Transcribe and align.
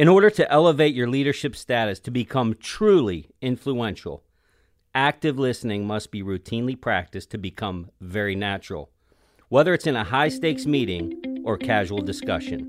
In 0.00 0.08
order 0.08 0.30
to 0.30 0.50
elevate 0.50 0.94
your 0.94 1.06
leadership 1.06 1.54
status 1.54 2.00
to 2.00 2.10
become 2.10 2.54
truly 2.58 3.28
influential, 3.42 4.24
active 4.94 5.38
listening 5.38 5.86
must 5.86 6.10
be 6.10 6.22
routinely 6.22 6.80
practiced 6.80 7.30
to 7.32 7.36
become 7.36 7.90
very 8.00 8.34
natural, 8.34 8.88
whether 9.50 9.74
it's 9.74 9.86
in 9.86 9.96
a 9.96 10.04
high 10.04 10.30
stakes 10.30 10.64
meeting 10.64 11.42
or 11.44 11.58
casual 11.58 12.00
discussion. 12.00 12.66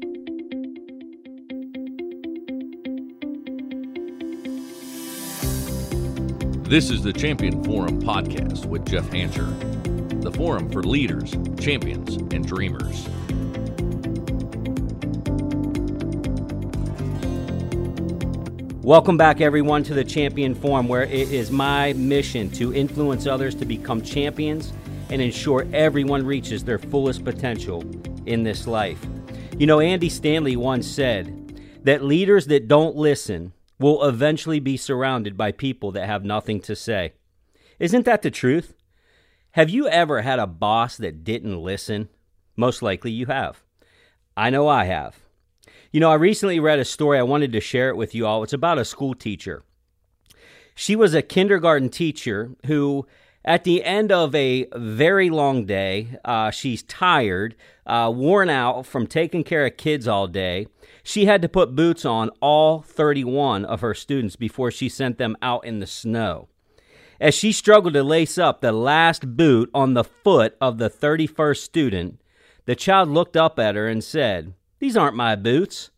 This 6.63 6.89
is 6.89 7.01
the 7.01 7.13
Champion 7.15 7.63
Forum 7.63 8.01
podcast 8.01 8.65
with 8.65 8.85
Jeff 8.85 9.09
Hancher, 9.09 10.21
the 10.21 10.33
forum 10.33 10.69
for 10.69 10.83
leaders, 10.83 11.33
champions, 11.61 12.17
and 12.33 12.45
dreamers. 12.45 13.07
Welcome 18.83 19.15
back, 19.15 19.41
everyone, 19.41 19.83
to 19.83 19.93
the 19.93 20.03
Champion 20.03 20.55
Forum, 20.55 20.87
where 20.87 21.03
it 21.03 21.31
is 21.31 21.51
my 21.51 21.93
mission 21.93 22.49
to 22.53 22.73
influence 22.73 23.27
others 23.27 23.53
to 23.55 23.65
become 23.65 24.01
champions 24.01 24.73
and 25.11 25.21
ensure 25.21 25.67
everyone 25.71 26.25
reaches 26.25 26.63
their 26.63 26.79
fullest 26.79 27.23
potential 27.23 27.83
in 28.25 28.41
this 28.41 28.65
life. 28.65 28.97
You 29.59 29.67
know, 29.67 29.79
Andy 29.79 30.09
Stanley 30.09 30.55
once 30.55 30.87
said 30.87 31.61
that 31.83 32.03
leaders 32.03 32.47
that 32.47 32.67
don't 32.67 32.95
listen 32.95 33.53
will 33.77 34.03
eventually 34.03 34.59
be 34.59 34.77
surrounded 34.77 35.37
by 35.37 35.51
people 35.51 35.91
that 35.91 36.07
have 36.07 36.25
nothing 36.25 36.59
to 36.61 36.75
say. 36.75 37.13
Isn't 37.77 38.05
that 38.05 38.23
the 38.23 38.31
truth? 38.31 38.73
Have 39.51 39.69
you 39.69 39.87
ever 39.89 40.23
had 40.23 40.39
a 40.39 40.47
boss 40.47 40.97
that 40.97 41.23
didn't 41.23 41.61
listen? 41.61 42.09
Most 42.55 42.81
likely 42.81 43.11
you 43.11 43.27
have. 43.27 43.61
I 44.35 44.49
know 44.49 44.67
I 44.67 44.85
have. 44.85 45.20
You 45.91 45.99
know, 45.99 46.09
I 46.09 46.15
recently 46.15 46.61
read 46.61 46.79
a 46.79 46.85
story. 46.85 47.19
I 47.19 47.23
wanted 47.23 47.51
to 47.51 47.59
share 47.59 47.89
it 47.89 47.97
with 47.97 48.15
you 48.15 48.25
all. 48.25 48.43
It's 48.43 48.53
about 48.53 48.77
a 48.77 48.85
school 48.85 49.13
teacher. 49.13 49.63
She 50.73 50.95
was 50.95 51.13
a 51.13 51.21
kindergarten 51.21 51.89
teacher 51.89 52.51
who, 52.65 53.05
at 53.43 53.65
the 53.65 53.83
end 53.83 54.09
of 54.09 54.33
a 54.33 54.67
very 54.73 55.29
long 55.29 55.65
day, 55.65 56.17
uh, 56.23 56.49
she's 56.49 56.81
tired, 56.83 57.57
uh, 57.85 58.09
worn 58.15 58.49
out 58.49 58.85
from 58.85 59.05
taking 59.05 59.43
care 59.43 59.65
of 59.65 59.75
kids 59.75 60.07
all 60.07 60.27
day. 60.27 60.67
She 61.03 61.25
had 61.25 61.41
to 61.41 61.49
put 61.49 61.75
boots 61.75 62.05
on 62.05 62.29
all 62.39 62.81
31 62.81 63.65
of 63.65 63.81
her 63.81 63.93
students 63.93 64.37
before 64.37 64.71
she 64.71 64.87
sent 64.87 65.17
them 65.17 65.35
out 65.41 65.65
in 65.65 65.79
the 65.79 65.87
snow. 65.87 66.47
As 67.19 67.35
she 67.35 67.51
struggled 67.51 67.95
to 67.95 68.03
lace 68.03 68.37
up 68.37 68.61
the 68.61 68.71
last 68.71 69.35
boot 69.35 69.69
on 69.73 69.93
the 69.93 70.05
foot 70.05 70.55
of 70.61 70.77
the 70.77 70.89
31st 70.89 71.57
student, 71.57 72.21
the 72.65 72.75
child 72.75 73.09
looked 73.09 73.35
up 73.35 73.59
at 73.59 73.75
her 73.75 73.89
and 73.89 74.01
said, 74.01 74.53
these 74.81 74.97
aren't 74.97 75.15
my 75.15 75.35
boots. 75.35 75.91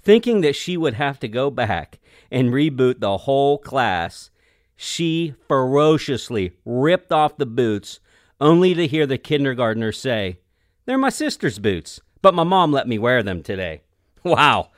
Thinking 0.00 0.40
that 0.42 0.54
she 0.54 0.76
would 0.76 0.94
have 0.94 1.18
to 1.20 1.28
go 1.28 1.50
back 1.50 1.98
and 2.30 2.50
reboot 2.50 3.00
the 3.00 3.18
whole 3.18 3.58
class, 3.58 4.30
she 4.76 5.34
ferociously 5.48 6.52
ripped 6.64 7.12
off 7.12 7.36
the 7.36 7.46
boots, 7.46 7.98
only 8.40 8.74
to 8.74 8.86
hear 8.86 9.06
the 9.06 9.18
kindergartner 9.18 9.90
say, 9.90 10.38
They're 10.86 10.98
my 10.98 11.08
sister's 11.08 11.58
boots, 11.58 12.00
but 12.22 12.32
my 12.32 12.44
mom 12.44 12.70
let 12.70 12.86
me 12.88 12.96
wear 12.96 13.22
them 13.22 13.42
today. 13.42 13.82
Wow. 14.24 14.70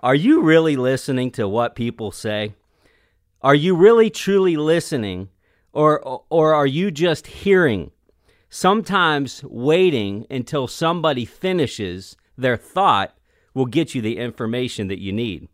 Are 0.00 0.14
you 0.14 0.40
really 0.40 0.74
listening 0.74 1.30
to 1.32 1.46
what 1.46 1.74
people 1.74 2.10
say? 2.10 2.54
Are 3.42 3.54
you 3.54 3.76
really 3.76 4.08
truly 4.08 4.56
listening? 4.56 5.28
Or, 5.74 6.22
or 6.30 6.54
are 6.54 6.66
you 6.66 6.90
just 6.90 7.26
hearing? 7.26 7.90
Sometimes 8.48 9.44
waiting 9.44 10.24
until 10.30 10.66
somebody 10.66 11.26
finishes 11.26 12.16
their 12.36 12.56
thought 12.56 13.16
will 13.54 13.66
get 13.66 13.94
you 13.94 14.02
the 14.02 14.18
information 14.18 14.88
that 14.88 15.00
you 15.00 15.12
need. 15.12 15.48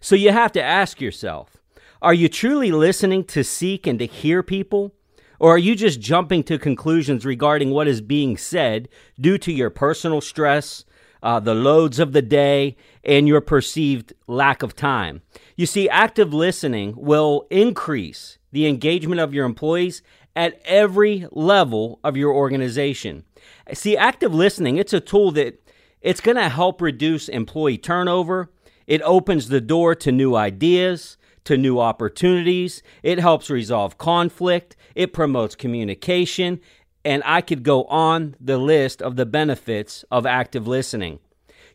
So 0.00 0.14
you 0.14 0.30
have 0.30 0.52
to 0.52 0.62
ask 0.62 1.00
yourself 1.00 1.56
are 2.02 2.14
you 2.14 2.28
truly 2.28 2.70
listening 2.70 3.24
to 3.24 3.42
seek 3.42 3.86
and 3.86 3.98
to 3.98 4.06
hear 4.06 4.42
people? 4.42 4.92
Or 5.38 5.54
are 5.54 5.58
you 5.58 5.74
just 5.74 6.00
jumping 6.00 6.44
to 6.44 6.58
conclusions 6.58 7.26
regarding 7.26 7.70
what 7.70 7.88
is 7.88 8.00
being 8.00 8.36
said 8.36 8.88
due 9.20 9.38
to 9.38 9.52
your 9.52 9.70
personal 9.70 10.20
stress, 10.20 10.84
uh, 11.22 11.40
the 11.40 11.54
loads 11.54 11.98
of 11.98 12.12
the 12.12 12.22
day, 12.22 12.76
and 13.04 13.28
your 13.28 13.40
perceived 13.40 14.12
lack 14.26 14.62
of 14.62 14.76
time? 14.76 15.22
You 15.56 15.66
see, 15.66 15.88
active 15.88 16.32
listening 16.32 16.94
will 16.96 17.46
increase 17.50 18.38
the 18.52 18.66
engagement 18.66 19.20
of 19.20 19.34
your 19.34 19.44
employees 19.44 20.02
at 20.34 20.60
every 20.64 21.26
level 21.32 21.98
of 22.04 22.16
your 22.16 22.32
organization. 22.32 23.24
See, 23.72 23.96
active 23.96 24.34
listening, 24.34 24.76
it's 24.76 24.92
a 24.92 25.00
tool 25.00 25.32
that 25.32 25.65
it's 26.00 26.20
going 26.20 26.36
to 26.36 26.48
help 26.48 26.80
reduce 26.80 27.28
employee 27.28 27.78
turnover. 27.78 28.50
It 28.86 29.02
opens 29.02 29.48
the 29.48 29.60
door 29.60 29.94
to 29.96 30.12
new 30.12 30.36
ideas, 30.36 31.16
to 31.44 31.56
new 31.56 31.80
opportunities. 31.80 32.82
It 33.02 33.18
helps 33.18 33.50
resolve 33.50 33.98
conflict. 33.98 34.76
It 34.94 35.12
promotes 35.12 35.54
communication. 35.54 36.60
And 37.04 37.22
I 37.24 37.40
could 37.40 37.62
go 37.62 37.84
on 37.84 38.36
the 38.40 38.58
list 38.58 39.00
of 39.00 39.16
the 39.16 39.26
benefits 39.26 40.04
of 40.10 40.26
active 40.26 40.66
listening. 40.66 41.20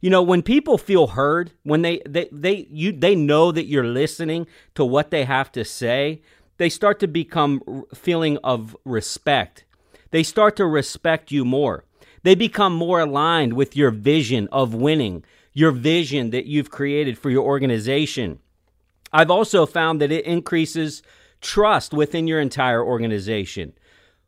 You 0.01 0.09
know, 0.09 0.23
when 0.23 0.41
people 0.41 0.77
feel 0.77 1.07
heard, 1.07 1.51
when 1.63 1.83
they, 1.83 2.01
they, 2.07 2.27
they, 2.31 2.67
you, 2.69 2.91
they 2.91 3.15
know 3.15 3.51
that 3.51 3.65
you're 3.65 3.85
listening 3.85 4.47
to 4.75 4.83
what 4.83 5.11
they 5.11 5.25
have 5.25 5.51
to 5.53 5.63
say, 5.63 6.21
they 6.57 6.69
start 6.69 6.99
to 6.99 7.07
become 7.07 7.85
feeling 7.93 8.37
of 8.43 8.75
respect. 8.83 9.63
They 10.09 10.23
start 10.23 10.55
to 10.57 10.65
respect 10.65 11.31
you 11.31 11.45
more. 11.45 11.85
They 12.23 12.35
become 12.35 12.73
more 12.73 12.99
aligned 12.99 13.53
with 13.53 13.75
your 13.75 13.91
vision 13.91 14.47
of 14.51 14.73
winning, 14.75 15.23
your 15.53 15.71
vision 15.71 16.29
that 16.29 16.45
you've 16.45 16.69
created 16.69 17.17
for 17.17 17.29
your 17.29 17.43
organization. 17.43 18.39
I've 19.11 19.31
also 19.31 19.65
found 19.65 19.99
that 20.01 20.11
it 20.11 20.25
increases 20.25 21.01
trust 21.41 21.93
within 21.93 22.27
your 22.27 22.39
entire 22.39 22.83
organization, 22.83 23.73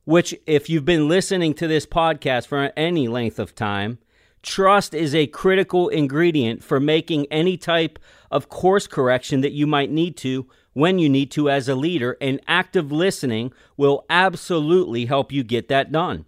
which, 0.05 0.35
if 0.47 0.69
you've 0.69 0.85
been 0.85 1.07
listening 1.07 1.53
to 1.53 1.67
this 1.67 1.85
podcast 1.85 2.47
for 2.47 2.73
any 2.75 3.07
length 3.07 3.39
of 3.39 3.55
time, 3.55 3.99
trust 4.41 4.93
is 4.93 5.15
a 5.15 5.27
critical 5.27 5.87
ingredient 5.87 6.63
for 6.63 6.79
making 6.79 7.27
any 7.27 7.55
type 7.55 7.99
of 8.29 8.49
course 8.49 8.87
correction 8.87 9.41
that 9.41 9.53
you 9.53 9.67
might 9.67 9.91
need 9.91 10.17
to 10.17 10.47
when 10.73 10.97
you 10.97 11.07
need 11.07 11.29
to 11.29 11.49
as 11.49 11.69
a 11.69 11.75
leader, 11.75 12.17
and 12.19 12.41
active 12.47 12.91
listening 12.91 13.53
will 13.77 14.03
absolutely 14.09 15.05
help 15.05 15.31
you 15.31 15.43
get 15.43 15.67
that 15.67 15.91
done. 15.91 16.25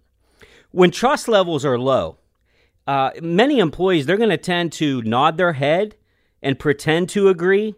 When 0.76 0.92
trust 0.92 1.30
levels 1.30 1.64
are 1.64 1.80
low, 1.80 2.18
uh, 2.86 3.12
many 3.22 3.60
employees 3.60 4.06
they're 4.06 4.18
going 4.18 4.30
to 4.30 4.38
tend 4.38 4.74
to 4.74 5.02
nod 5.04 5.38
their 5.38 5.54
head 5.54 5.96
and 6.44 6.60
pretend 6.60 7.08
to 7.12 7.30
agree. 7.30 7.76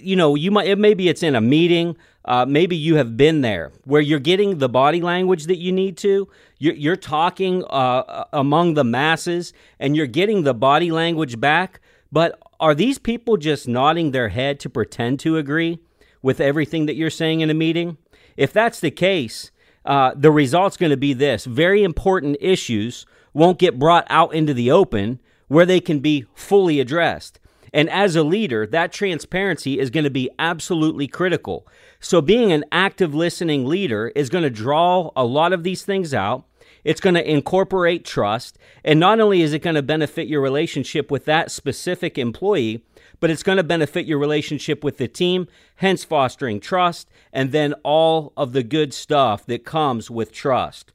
You 0.00 0.16
know, 0.16 0.36
you 0.36 0.50
might 0.50 0.68
it, 0.68 0.78
maybe 0.78 1.10
it's 1.10 1.22
in 1.22 1.34
a 1.34 1.42
meeting. 1.42 1.98
Uh, 2.24 2.46
maybe 2.46 2.76
you 2.76 2.96
have 2.96 3.18
been 3.18 3.42
there 3.42 3.72
where 3.84 4.00
you're 4.00 4.18
getting 4.18 4.56
the 4.56 4.70
body 4.70 5.02
language 5.02 5.44
that 5.48 5.58
you 5.58 5.70
need 5.70 5.98
to. 5.98 6.28
You're, 6.56 6.76
you're 6.76 6.96
talking 6.96 7.62
uh, 7.64 8.24
among 8.32 8.72
the 8.72 8.84
masses 8.84 9.52
and 9.78 9.94
you're 9.94 10.06
getting 10.06 10.44
the 10.44 10.54
body 10.54 10.90
language 10.90 11.38
back. 11.38 11.82
But 12.10 12.40
are 12.58 12.74
these 12.74 12.98
people 12.98 13.36
just 13.36 13.68
nodding 13.68 14.12
their 14.12 14.30
head 14.30 14.58
to 14.60 14.70
pretend 14.70 15.20
to 15.20 15.36
agree 15.36 15.78
with 16.22 16.40
everything 16.40 16.86
that 16.86 16.96
you're 16.96 17.10
saying 17.10 17.42
in 17.42 17.50
a 17.50 17.54
meeting? 17.54 17.98
If 18.38 18.50
that's 18.50 18.80
the 18.80 18.90
case, 18.90 19.50
uh, 19.84 20.12
the 20.16 20.30
result's 20.30 20.76
going 20.76 20.90
to 20.90 20.96
be 20.96 21.12
this 21.12 21.44
very 21.44 21.82
important 21.82 22.36
issues 22.40 23.06
won't 23.32 23.58
get 23.58 23.78
brought 23.78 24.06
out 24.10 24.34
into 24.34 24.54
the 24.54 24.70
open 24.70 25.20
where 25.48 25.66
they 25.66 25.80
can 25.80 26.00
be 26.00 26.26
fully 26.34 26.80
addressed. 26.80 27.40
And 27.72 27.90
as 27.90 28.16
a 28.16 28.22
leader, 28.22 28.66
that 28.66 28.92
transparency 28.92 29.78
is 29.78 29.90
going 29.90 30.04
to 30.04 30.10
be 30.10 30.30
absolutely 30.38 31.06
critical. 31.06 31.66
So, 32.00 32.20
being 32.20 32.52
an 32.52 32.64
active 32.72 33.14
listening 33.14 33.66
leader 33.66 34.08
is 34.14 34.30
going 34.30 34.44
to 34.44 34.50
draw 34.50 35.10
a 35.14 35.24
lot 35.24 35.52
of 35.52 35.64
these 35.64 35.84
things 35.84 36.14
out. 36.14 36.44
It's 36.84 37.00
going 37.00 37.14
to 37.14 37.30
incorporate 37.30 38.04
trust. 38.04 38.58
And 38.84 38.98
not 38.98 39.20
only 39.20 39.42
is 39.42 39.52
it 39.52 39.62
going 39.62 39.76
to 39.76 39.82
benefit 39.82 40.28
your 40.28 40.40
relationship 40.40 41.10
with 41.10 41.24
that 41.26 41.50
specific 41.50 42.16
employee, 42.16 42.82
but 43.20 43.30
it's 43.30 43.42
going 43.42 43.56
to 43.58 43.64
benefit 43.64 44.06
your 44.06 44.18
relationship 44.18 44.84
with 44.84 44.98
the 44.98 45.08
team, 45.08 45.48
hence 45.76 46.04
fostering 46.04 46.60
trust, 46.60 47.08
and 47.32 47.52
then 47.52 47.74
all 47.82 48.32
of 48.36 48.52
the 48.52 48.62
good 48.62 48.94
stuff 48.94 49.44
that 49.46 49.64
comes 49.64 50.10
with 50.10 50.32
trust. 50.32 50.92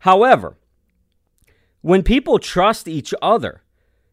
However, 0.00 0.56
when 1.80 2.02
people 2.02 2.38
trust 2.38 2.88
each 2.88 3.12
other, 3.20 3.62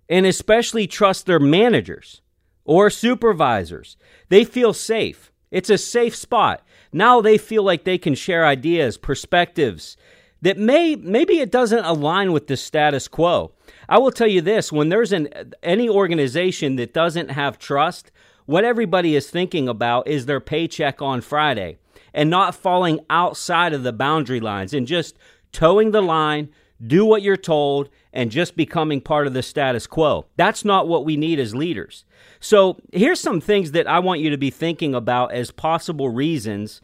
and 0.09 0.25
especially 0.25 0.87
trust 0.87 1.25
their 1.25 1.39
managers 1.39 2.21
or 2.65 2.89
supervisors, 2.89 3.95
they 4.27 4.43
feel 4.43 4.73
safe. 4.73 5.31
It's 5.51 5.69
a 5.69 5.77
safe 5.77 6.15
spot. 6.15 6.61
Now 6.91 7.21
they 7.21 7.37
feel 7.37 7.63
like 7.63 7.85
they 7.85 7.97
can 7.97 8.15
share 8.15 8.45
ideas, 8.45 8.97
perspectives 8.97 9.95
that 10.41 10.57
may 10.57 10.95
maybe 10.95 11.39
it 11.39 11.51
doesn't 11.51 11.85
align 11.85 12.31
with 12.31 12.47
the 12.47 12.57
status 12.57 13.07
quo. 13.07 13.51
I 13.87 13.99
will 13.99 14.11
tell 14.11 14.27
you 14.27 14.41
this 14.41 14.71
when 14.71 14.89
there's 14.89 15.11
an 15.11 15.29
any 15.61 15.89
organization 15.89 16.75
that 16.77 16.93
doesn't 16.93 17.29
have 17.29 17.59
trust, 17.59 18.11
what 18.45 18.63
everybody 18.63 19.15
is 19.15 19.29
thinking 19.29 19.67
about 19.67 20.07
is 20.07 20.25
their 20.25 20.39
paycheck 20.39 21.01
on 21.01 21.21
Friday 21.21 21.77
and 22.13 22.29
not 22.29 22.55
falling 22.55 22.99
outside 23.09 23.73
of 23.73 23.83
the 23.83 23.93
boundary 23.93 24.39
lines 24.39 24.73
and 24.73 24.87
just 24.87 25.17
towing 25.51 25.91
the 25.91 26.01
line, 26.01 26.49
do 26.85 27.05
what 27.05 27.21
you're 27.21 27.37
told, 27.37 27.89
and 28.13 28.31
just 28.31 28.55
becoming 28.55 28.99
part 28.99 29.27
of 29.27 29.33
the 29.33 29.43
status 29.43 29.87
quo. 29.87 30.25
That's 30.35 30.65
not 30.65 30.87
what 30.87 31.05
we 31.05 31.15
need 31.15 31.39
as 31.39 31.55
leaders. 31.55 32.03
So, 32.39 32.77
here's 32.91 33.19
some 33.19 33.39
things 33.39 33.71
that 33.71 33.87
I 33.87 33.99
want 33.99 34.19
you 34.19 34.29
to 34.31 34.37
be 34.37 34.49
thinking 34.49 34.93
about 34.95 35.31
as 35.31 35.51
possible 35.51 36.09
reasons 36.09 36.81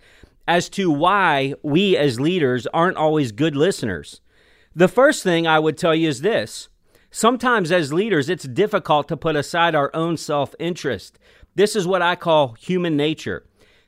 as 0.48 0.70
to 0.70 0.90
why 0.90 1.54
we 1.62 1.98
as 1.98 2.20
leaders 2.20 2.66
aren't 2.68 2.98
always 2.98 3.32
good 3.32 3.56
listeners. 3.56 4.22
The 4.76 4.88
first 4.88 5.24
thing 5.24 5.46
I 5.46 5.60
would 5.60 5.78
tell 5.78 5.96
you 5.96 6.08
is 6.08 6.22
this 6.22 6.70
sometimes 7.12 7.72
as 7.72 7.92
leaders, 7.92 8.30
it's 8.30 8.46
difficult 8.46 9.08
to 9.08 9.18
put 9.18 9.36
aside 9.36 9.76
our 9.76 9.92
own 9.94 10.18
self 10.18 10.56
interest. 10.60 11.20
This 11.56 11.76
is 11.76 11.88
what 11.88 12.02
I 12.02 12.16
call 12.16 12.54
human 12.54 12.96
nature. 12.96 13.46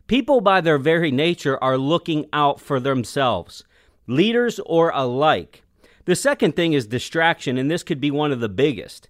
People, 0.08 0.42
by 0.42 0.60
their 0.60 0.80
very 0.80 1.12
nature, 1.12 1.64
are 1.64 1.78
looking 1.78 2.26
out 2.34 2.60
for 2.60 2.80
themselves, 2.80 3.64
leaders 4.08 4.60
or 4.66 4.92
alike. 4.96 5.64
The 6.06 6.16
second 6.16 6.56
thing 6.56 6.74
is 6.74 6.88
distraction, 6.88 7.60
and 7.60 7.70
this 7.70 7.84
could 7.84 8.02
be 8.02 8.10
one 8.10 8.32
of 8.32 8.40
the 8.40 8.50
biggest. 8.50 9.08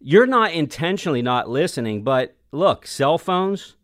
You're 0.00 0.26
not 0.26 0.52
intentionally 0.52 1.20
not 1.20 1.50
listening, 1.50 2.02
but 2.02 2.34
look, 2.50 2.86
cell 2.86 3.18
phones, 3.18 3.76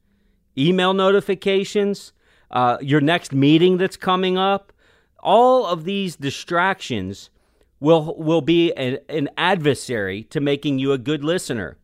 email 0.56 0.94
notifications, 0.94 2.14
uh, 2.50 2.78
your 2.80 3.00
next 3.00 3.32
meeting 3.32 3.76
that's 3.76 3.96
coming 3.96 4.36
up, 4.38 4.72
all 5.20 5.66
of 5.66 5.84
these 5.84 6.16
distractions 6.16 7.30
will 7.78 8.14
will 8.18 8.42
be 8.42 8.72
an, 8.74 8.98
an 9.08 9.28
adversary 9.36 10.24
to 10.24 10.40
making 10.40 10.78
you 10.78 10.92
a 10.92 10.98
good 10.98 11.24
listener. 11.24 11.76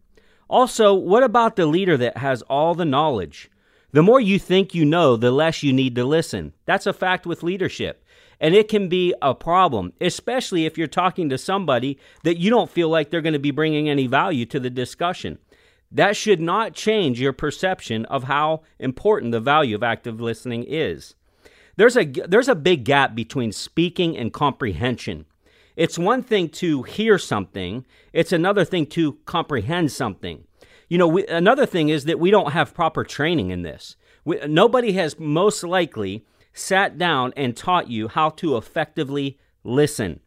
Also, 0.48 0.94
what 0.94 1.22
about 1.22 1.56
the 1.56 1.66
leader 1.66 1.96
that 1.96 2.18
has 2.18 2.42
all 2.42 2.74
the 2.74 2.84
knowledge? 2.84 3.50
The 3.92 4.02
more 4.02 4.20
you 4.20 4.38
think 4.38 4.74
you 4.74 4.84
know, 4.84 5.16
the 5.16 5.30
less 5.30 5.62
you 5.62 5.72
need 5.72 5.94
to 5.96 6.04
listen. 6.04 6.52
That's 6.66 6.86
a 6.86 6.92
fact 6.92 7.26
with 7.26 7.42
leadership. 7.42 8.04
And 8.38 8.54
it 8.54 8.68
can 8.68 8.88
be 8.88 9.14
a 9.22 9.34
problem, 9.34 9.94
especially 10.00 10.66
if 10.66 10.76
you're 10.76 10.86
talking 10.86 11.30
to 11.30 11.38
somebody 11.38 11.98
that 12.22 12.38
you 12.38 12.50
don't 12.50 12.70
feel 12.70 12.90
like 12.90 13.10
they're 13.10 13.22
going 13.22 13.32
to 13.32 13.38
be 13.38 13.50
bringing 13.50 13.88
any 13.88 14.06
value 14.06 14.44
to 14.46 14.60
the 14.60 14.68
discussion. 14.68 15.38
That 15.90 16.16
should 16.16 16.40
not 16.40 16.74
change 16.74 17.20
your 17.20 17.32
perception 17.32 18.04
of 18.06 18.24
how 18.24 18.62
important 18.78 19.32
the 19.32 19.40
value 19.40 19.76
of 19.76 19.82
active 19.82 20.20
listening 20.20 20.64
is. 20.64 21.14
There's 21.76 21.96
a, 21.96 22.04
there's 22.04 22.48
a 22.48 22.54
big 22.54 22.84
gap 22.84 23.14
between 23.14 23.52
speaking 23.52 24.16
and 24.16 24.32
comprehension. 24.32 25.26
It's 25.76 25.98
one 25.98 26.22
thing 26.22 26.48
to 26.50 26.82
hear 26.84 27.18
something, 27.18 27.84
it's 28.12 28.32
another 28.32 28.64
thing 28.64 28.86
to 28.86 29.18
comprehend 29.26 29.92
something. 29.92 30.44
You 30.88 30.98
know, 30.98 31.08
we, 31.08 31.26
another 31.26 31.66
thing 31.66 31.90
is 31.90 32.04
that 32.04 32.18
we 32.18 32.30
don't 32.30 32.52
have 32.52 32.72
proper 32.72 33.04
training 33.04 33.50
in 33.50 33.62
this. 33.62 33.96
We, 34.24 34.38
nobody 34.46 34.92
has 34.92 35.18
most 35.18 35.62
likely 35.62 36.24
sat 36.54 36.96
down 36.96 37.34
and 37.36 37.56
taught 37.56 37.90
you 37.90 38.08
how 38.08 38.30
to 38.30 38.56
effectively 38.56 39.38
listen. 39.62 40.20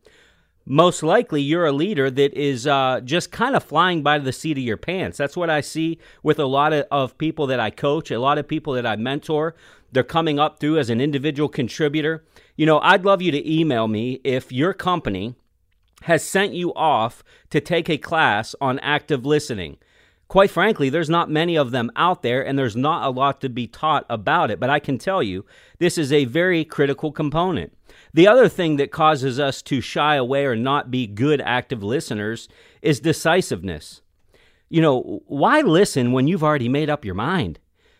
Most 0.71 1.01
likely, 1.01 1.41
you're 1.41 1.65
a 1.65 1.71
leader 1.71 2.11
that 2.11 2.31
is 2.35 2.67
uh, 2.67 3.01
just 3.03 3.31
kind 3.31 3.55
of 3.55 3.63
flying 3.63 4.03
by 4.03 4.19
the 4.19 4.31
seat 4.31 4.55
of 4.55 4.63
your 4.63 4.77
pants. 4.77 5.17
That's 5.17 5.35
what 5.35 5.49
I 5.49 5.61
see 5.61 5.97
with 6.21 6.37
a 6.37 6.45
lot 6.45 6.73
of, 6.73 6.85
of 6.91 7.17
people 7.17 7.47
that 7.47 7.59
I 7.59 7.71
coach, 7.71 8.11
a 8.11 8.19
lot 8.19 8.37
of 8.37 8.47
people 8.47 8.73
that 8.73 8.85
I 8.85 8.95
mentor. 8.95 9.55
They're 9.91 10.03
coming 10.03 10.37
up 10.37 10.59
through 10.59 10.77
as 10.77 10.91
an 10.91 11.01
individual 11.01 11.49
contributor. 11.49 12.23
You 12.55 12.67
know, 12.67 12.77
I'd 12.81 13.03
love 13.03 13.19
you 13.19 13.31
to 13.31 13.51
email 13.51 13.87
me 13.87 14.21
if 14.23 14.51
your 14.51 14.75
company 14.75 15.33
has 16.03 16.23
sent 16.23 16.53
you 16.53 16.71
off 16.75 17.23
to 17.49 17.59
take 17.59 17.89
a 17.89 17.97
class 17.97 18.53
on 18.61 18.77
active 18.79 19.25
listening. 19.25 19.79
Quite 20.27 20.51
frankly, 20.51 20.89
there's 20.89 21.09
not 21.09 21.31
many 21.31 21.57
of 21.57 21.71
them 21.71 21.89
out 21.95 22.21
there, 22.21 22.45
and 22.45 22.59
there's 22.59 22.75
not 22.75 23.07
a 23.07 23.09
lot 23.09 23.41
to 23.41 23.49
be 23.49 23.65
taught 23.65 24.05
about 24.07 24.51
it. 24.51 24.59
But 24.59 24.69
I 24.69 24.77
can 24.77 24.99
tell 24.99 25.23
you, 25.23 25.47
this 25.79 25.97
is 25.97 26.13
a 26.13 26.25
very 26.25 26.63
critical 26.63 27.11
component. 27.11 27.73
The 28.13 28.27
other 28.27 28.49
thing 28.49 28.77
that 28.77 28.91
causes 28.91 29.39
us 29.39 29.61
to 29.63 29.81
shy 29.81 30.15
away 30.15 30.45
or 30.45 30.55
not 30.55 30.91
be 30.91 31.07
good 31.07 31.41
active 31.41 31.83
listeners 31.83 32.47
is 32.81 32.99
decisiveness. 32.99 34.01
You 34.69 34.81
know, 34.81 35.21
why 35.27 35.61
listen 35.61 36.11
when 36.11 36.27
you've 36.27 36.43
already 36.43 36.69
made 36.69 36.89
up 36.89 37.05
your 37.05 37.15
mind? 37.15 37.59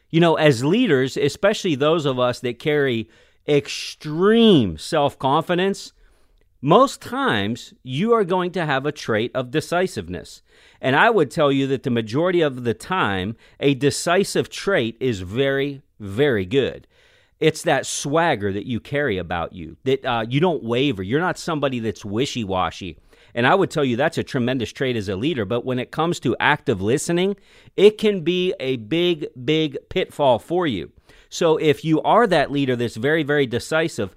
You 0.10 0.20
know, 0.20 0.36
as 0.36 0.64
leaders, 0.64 1.18
especially 1.18 1.76
those 1.76 2.06
of 2.06 2.20
us 2.20 2.40
that 2.40 2.60
carry 2.60 3.10
extreme 3.48 4.78
self 4.78 5.18
confidence, 5.18 5.94
most 6.62 7.02
times 7.02 7.74
you 7.84 8.14
are 8.14 8.24
going 8.24 8.52
to 8.52 8.66
have 8.66 8.86
a 8.86 8.92
trait 8.92 9.32
of 9.34 9.52
decisiveness. 9.52 10.42
And 10.82 10.96
I 10.96 11.10
would 11.10 11.32
tell 11.32 11.52
you 11.52 11.68
that 11.68 11.84
the 11.84 11.90
majority 11.90 12.42
of 12.42 12.64
the 12.64 12.74
time, 12.74 13.36
a 13.60 13.74
decisive 13.74 14.50
trait 14.50 14.98
is 15.00 15.22
very, 15.22 15.82
very 16.00 16.46
good. 16.46 16.88
It's 17.40 17.64
that 17.64 17.86
swagger 17.86 18.52
that 18.52 18.66
you 18.66 18.80
carry 18.80 19.18
about 19.18 19.54
you, 19.54 19.78
that 19.86 20.06
uh, 20.06 20.26
you 20.28 20.40
don't 20.40 20.64
waver. 20.64 21.02
You're 21.04 21.22
not 21.22 21.38
somebody 21.38 21.80
that's 21.80 22.04
wishy 22.04 22.44
washy. 22.44 22.98
And 23.34 23.48
I 23.48 23.56
would 23.56 23.72
tell 23.72 23.86
you 23.86 23.96
that's 23.96 24.18
a 24.18 24.24
tremendous 24.24 24.74
trait 24.74 24.96
as 24.96 25.08
a 25.08 25.16
leader. 25.16 25.46
But 25.46 25.64
when 25.64 25.80
it 25.80 25.92
comes 25.92 26.20
to 26.22 26.36
active 26.40 26.82
listening, 26.82 27.38
it 27.78 27.98
can 27.98 28.22
be 28.22 28.54
a 28.60 28.78
big, 28.78 29.28
big 29.46 29.78
pitfall 29.90 30.40
for 30.40 30.68
you. 30.68 30.92
So 31.30 31.58
if 31.58 31.86
you 31.86 32.02
are 32.02 32.28
that 32.28 32.52
leader 32.52 32.76
that's 32.76 32.96
very, 32.96 33.24
very 33.24 33.46
decisive, 33.46 34.16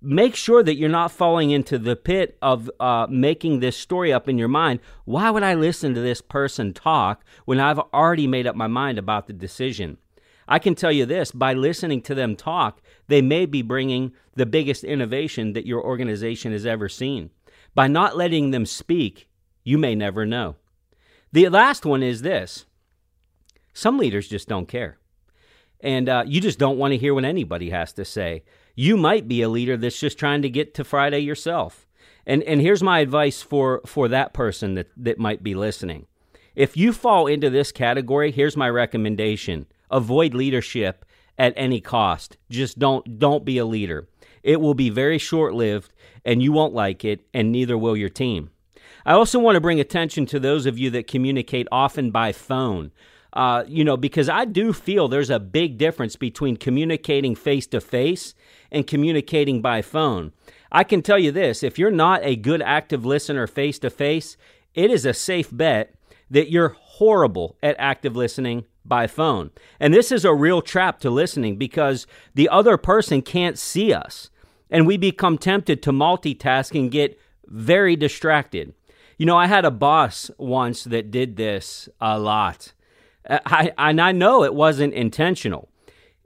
make 0.00 0.34
sure 0.34 0.62
that 0.62 0.76
you're 0.76 0.88
not 0.88 1.12
falling 1.12 1.50
into 1.50 1.78
the 1.78 1.94
pit 1.94 2.36
of 2.42 2.70
uh, 2.80 3.06
making 3.08 3.60
this 3.60 3.76
story 3.76 4.12
up 4.12 4.28
in 4.28 4.38
your 4.38 4.48
mind. 4.48 4.80
Why 5.04 5.30
would 5.30 5.42
I 5.42 5.54
listen 5.54 5.94
to 5.94 6.00
this 6.00 6.20
person 6.20 6.72
talk 6.72 7.24
when 7.44 7.60
I've 7.60 7.78
already 7.78 8.26
made 8.26 8.46
up 8.46 8.56
my 8.56 8.66
mind 8.66 8.98
about 8.98 9.26
the 9.26 9.32
decision? 9.32 9.98
I 10.46 10.58
can 10.58 10.74
tell 10.74 10.92
you 10.92 11.06
this 11.06 11.30
by 11.30 11.54
listening 11.54 12.02
to 12.02 12.14
them 12.14 12.36
talk, 12.36 12.80
they 13.08 13.22
may 13.22 13.46
be 13.46 13.62
bringing 13.62 14.12
the 14.34 14.46
biggest 14.46 14.84
innovation 14.84 15.52
that 15.52 15.66
your 15.66 15.82
organization 15.82 16.52
has 16.52 16.66
ever 16.66 16.88
seen. 16.88 17.30
By 17.74 17.88
not 17.88 18.16
letting 18.16 18.50
them 18.50 18.66
speak, 18.66 19.28
you 19.62 19.78
may 19.78 19.94
never 19.94 20.26
know. 20.26 20.56
The 21.32 21.48
last 21.48 21.84
one 21.84 22.02
is 22.02 22.22
this 22.22 22.66
some 23.72 23.98
leaders 23.98 24.28
just 24.28 24.48
don't 24.48 24.68
care. 24.68 24.98
And 25.80 26.08
uh, 26.08 26.24
you 26.26 26.40
just 26.40 26.58
don't 26.58 26.78
want 26.78 26.92
to 26.92 26.98
hear 26.98 27.12
what 27.12 27.24
anybody 27.24 27.70
has 27.70 27.92
to 27.94 28.04
say 28.04 28.44
you 28.74 28.96
might 28.96 29.28
be 29.28 29.42
a 29.42 29.48
leader 29.48 29.76
that's 29.76 29.98
just 29.98 30.18
trying 30.18 30.42
to 30.42 30.48
get 30.48 30.74
to 30.74 30.84
Friday 30.84 31.20
yourself. 31.20 31.86
And 32.26 32.42
and 32.44 32.60
here's 32.60 32.82
my 32.82 33.00
advice 33.00 33.42
for 33.42 33.80
for 33.86 34.08
that 34.08 34.32
person 34.32 34.74
that 34.74 34.88
that 34.96 35.18
might 35.18 35.42
be 35.42 35.54
listening. 35.54 36.06
If 36.54 36.76
you 36.76 36.92
fall 36.92 37.26
into 37.26 37.50
this 37.50 37.72
category, 37.72 38.30
here's 38.30 38.56
my 38.56 38.70
recommendation. 38.70 39.66
Avoid 39.90 40.34
leadership 40.34 41.04
at 41.38 41.54
any 41.56 41.80
cost. 41.80 42.36
Just 42.50 42.78
don't 42.78 43.18
don't 43.18 43.44
be 43.44 43.58
a 43.58 43.64
leader. 43.66 44.08
It 44.42 44.60
will 44.60 44.74
be 44.74 44.90
very 44.90 45.18
short-lived 45.18 45.90
and 46.24 46.42
you 46.42 46.52
won't 46.52 46.74
like 46.74 47.04
it 47.04 47.20
and 47.32 47.50
neither 47.50 47.78
will 47.78 47.96
your 47.96 48.10
team. 48.10 48.50
I 49.06 49.12
also 49.12 49.38
want 49.38 49.56
to 49.56 49.60
bring 49.60 49.80
attention 49.80 50.26
to 50.26 50.40
those 50.40 50.66
of 50.66 50.78
you 50.78 50.90
that 50.90 51.06
communicate 51.06 51.66
often 51.72 52.10
by 52.10 52.32
phone. 52.32 52.92
Uh, 53.32 53.64
you 53.66 53.84
know, 53.84 53.96
because 53.96 54.28
I 54.28 54.44
do 54.44 54.72
feel 54.72 55.08
there's 55.08 55.30
a 55.30 55.40
big 55.40 55.76
difference 55.76 56.14
between 56.14 56.56
communicating 56.56 57.34
face 57.34 57.66
to 57.68 57.80
face 57.80 58.34
and 58.70 58.86
communicating 58.86 59.60
by 59.60 59.82
phone. 59.82 60.32
I 60.70 60.84
can 60.84 61.02
tell 61.02 61.18
you 61.18 61.32
this 61.32 61.62
if 61.62 61.78
you're 61.78 61.90
not 61.90 62.20
a 62.22 62.36
good 62.36 62.62
active 62.62 63.04
listener 63.04 63.46
face 63.46 63.78
to 63.80 63.90
face, 63.90 64.36
it 64.74 64.90
is 64.90 65.04
a 65.04 65.12
safe 65.12 65.48
bet 65.50 65.94
that 66.30 66.50
you're 66.50 66.76
horrible 66.78 67.56
at 67.62 67.76
active 67.78 68.14
listening 68.14 68.64
by 68.84 69.06
phone. 69.06 69.50
And 69.80 69.92
this 69.92 70.12
is 70.12 70.24
a 70.24 70.34
real 70.34 70.62
trap 70.62 71.00
to 71.00 71.10
listening 71.10 71.56
because 71.56 72.06
the 72.34 72.48
other 72.48 72.76
person 72.76 73.22
can't 73.22 73.58
see 73.58 73.92
us. 73.92 74.30
And 74.70 74.86
we 74.86 74.96
become 74.96 75.38
tempted 75.38 75.82
to 75.82 75.92
multitask 75.92 76.78
and 76.78 76.90
get 76.90 77.18
very 77.46 77.96
distracted. 77.96 78.74
You 79.18 79.26
know, 79.26 79.36
I 79.36 79.46
had 79.46 79.64
a 79.64 79.70
boss 79.70 80.30
once 80.38 80.84
that 80.84 81.10
did 81.10 81.36
this 81.36 81.88
a 82.00 82.18
lot. 82.18 82.72
Uh, 83.28 83.38
I, 83.46 83.72
and 83.78 84.00
I 84.00 84.12
know 84.12 84.42
it 84.42 84.54
wasn't 84.54 84.94
intentional. 84.94 85.68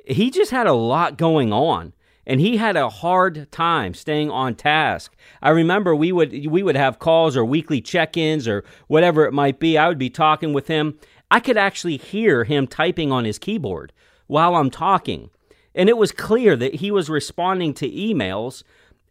He 0.06 0.30
just 0.30 0.50
had 0.50 0.66
a 0.66 0.72
lot 0.72 1.18
going 1.18 1.52
on 1.52 1.92
and 2.28 2.40
he 2.40 2.58
had 2.58 2.76
a 2.76 2.90
hard 2.90 3.50
time 3.50 3.94
staying 3.94 4.30
on 4.30 4.54
task. 4.54 5.16
I 5.40 5.48
remember 5.48 5.96
we 5.96 6.12
would 6.12 6.30
we 6.46 6.62
would 6.62 6.76
have 6.76 6.98
calls 6.98 7.36
or 7.36 7.44
weekly 7.44 7.80
check-ins 7.80 8.46
or 8.46 8.64
whatever 8.86 9.24
it 9.24 9.32
might 9.32 9.58
be. 9.58 9.78
I 9.78 9.88
would 9.88 9.98
be 9.98 10.10
talking 10.10 10.52
with 10.52 10.68
him. 10.68 10.98
I 11.30 11.40
could 11.40 11.56
actually 11.56 11.96
hear 11.96 12.44
him 12.44 12.66
typing 12.66 13.12
on 13.12 13.24
his 13.24 13.38
keyboard 13.38 13.92
while 14.26 14.56
I'm 14.56 14.70
talking. 14.70 15.30
And 15.74 15.88
it 15.88 15.96
was 15.96 16.12
clear 16.12 16.56
that 16.56 16.76
he 16.76 16.90
was 16.90 17.10
responding 17.10 17.74
to 17.74 17.90
emails 17.90 18.62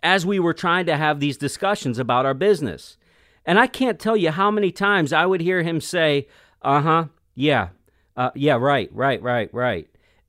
as 0.04 0.26
we 0.26 0.40
were 0.40 0.54
trying 0.54 0.86
to 0.88 0.98
have 0.98 1.20
these 1.20 1.38
discussions 1.38 2.00
about 2.00 2.26
our 2.26 2.34
business. 2.34 2.98
And 3.46 3.60
I 3.60 3.68
can't 3.68 4.00
tell 4.00 4.18
you 4.18 4.32
how 4.32 4.52
many 4.52 4.72
times 4.72 5.14
I 5.14 5.26
would 5.26 5.42
hear 5.42 5.64
him 5.64 5.80
say, 5.80 6.28
"Uh 6.62 6.82
huh, 6.82 7.06
yeah, 7.36 7.70
uh, 8.18 8.32
yeah, 8.34 8.56
right, 8.56 8.90
right, 8.92 9.22
right, 9.22 9.54
right. 9.54 9.88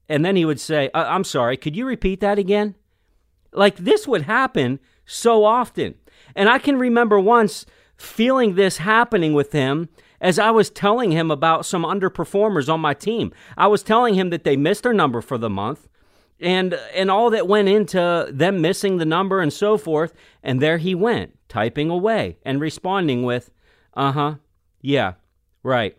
And 0.09 0.25
then 0.25 0.37
he 0.37 0.45
would 0.45 0.61
say, 0.61 0.91
uh, 0.93 1.07
I'm 1.09 1.25
sorry, 1.25 1.57
could 1.57 1.75
you 1.75 1.87
repeat 1.87 2.21
that 2.21 2.39
again? 2.39 2.75
Like 3.53 3.77
this 3.77 4.07
would 4.07 4.23
happen 4.23 4.79
so 5.07 5.45
often. 5.45 5.95
And 6.37 6.51
I 6.51 6.59
can 6.59 6.79
remember 6.79 7.19
once 7.19 7.65
feeling 7.97 8.55
this 8.55 8.77
happening 8.77 9.33
with 9.33 9.53
him 9.53 9.89
as 10.21 10.39
I 10.39 10.51
was 10.51 10.71
telling 10.71 11.13
him 11.13 11.31
about 11.31 11.67
some 11.67 11.85
underperformers 11.85 12.73
on 12.73 12.81
my 12.81 12.95
team. 12.95 13.33
I 13.57 13.67
was 13.67 13.83
telling 13.83 14.15
him 14.15 14.31
that 14.31 14.45
they 14.45 14.57
missed 14.57 14.83
their 14.83 14.93
number 14.93 15.21
for 15.21 15.39
the 15.39 15.51
month 15.51 15.89
and 16.41 16.75
and 16.95 17.11
all 17.11 17.31
that 17.31 17.49
went 17.49 17.69
into 17.69 18.29
them 18.31 18.61
missing 18.61 18.99
the 18.99 19.05
number 19.05 19.41
and 19.41 19.53
so 19.53 19.77
forth 19.77 20.13
and 20.43 20.61
there 20.61 20.79
he 20.79 20.95
went 20.95 21.37
typing 21.49 21.91
away 21.91 22.39
and 22.45 22.61
responding 22.61 23.23
with, 23.23 23.51
uh 23.95 24.13
huh, 24.13 24.35
yeah, 24.81 25.15
right. 25.63 25.97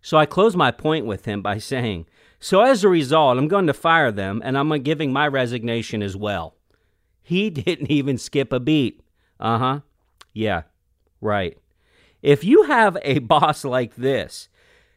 So 0.00 0.16
I 0.16 0.26
close 0.26 0.56
my 0.56 0.70
point 0.70 1.04
with 1.04 1.24
him 1.24 1.42
by 1.42 1.58
saying, 1.58 2.06
So 2.38 2.62
as 2.62 2.84
a 2.84 2.88
result, 2.88 3.38
I'm 3.38 3.48
going 3.48 3.66
to 3.66 3.74
fire 3.74 4.12
them 4.12 4.40
and 4.44 4.56
I'm 4.56 4.70
giving 4.82 5.12
my 5.12 5.26
resignation 5.26 6.02
as 6.02 6.16
well. 6.16 6.54
He 7.22 7.50
didn't 7.50 7.90
even 7.90 8.18
skip 8.18 8.52
a 8.52 8.60
beat. 8.60 9.02
Uh 9.38 9.58
huh, 9.58 9.80
yeah, 10.32 10.62
right. 11.20 11.58
If 12.26 12.42
you 12.42 12.64
have 12.64 12.98
a 13.02 13.18
boss 13.34 13.64
like 13.64 13.94
this, 13.94 14.48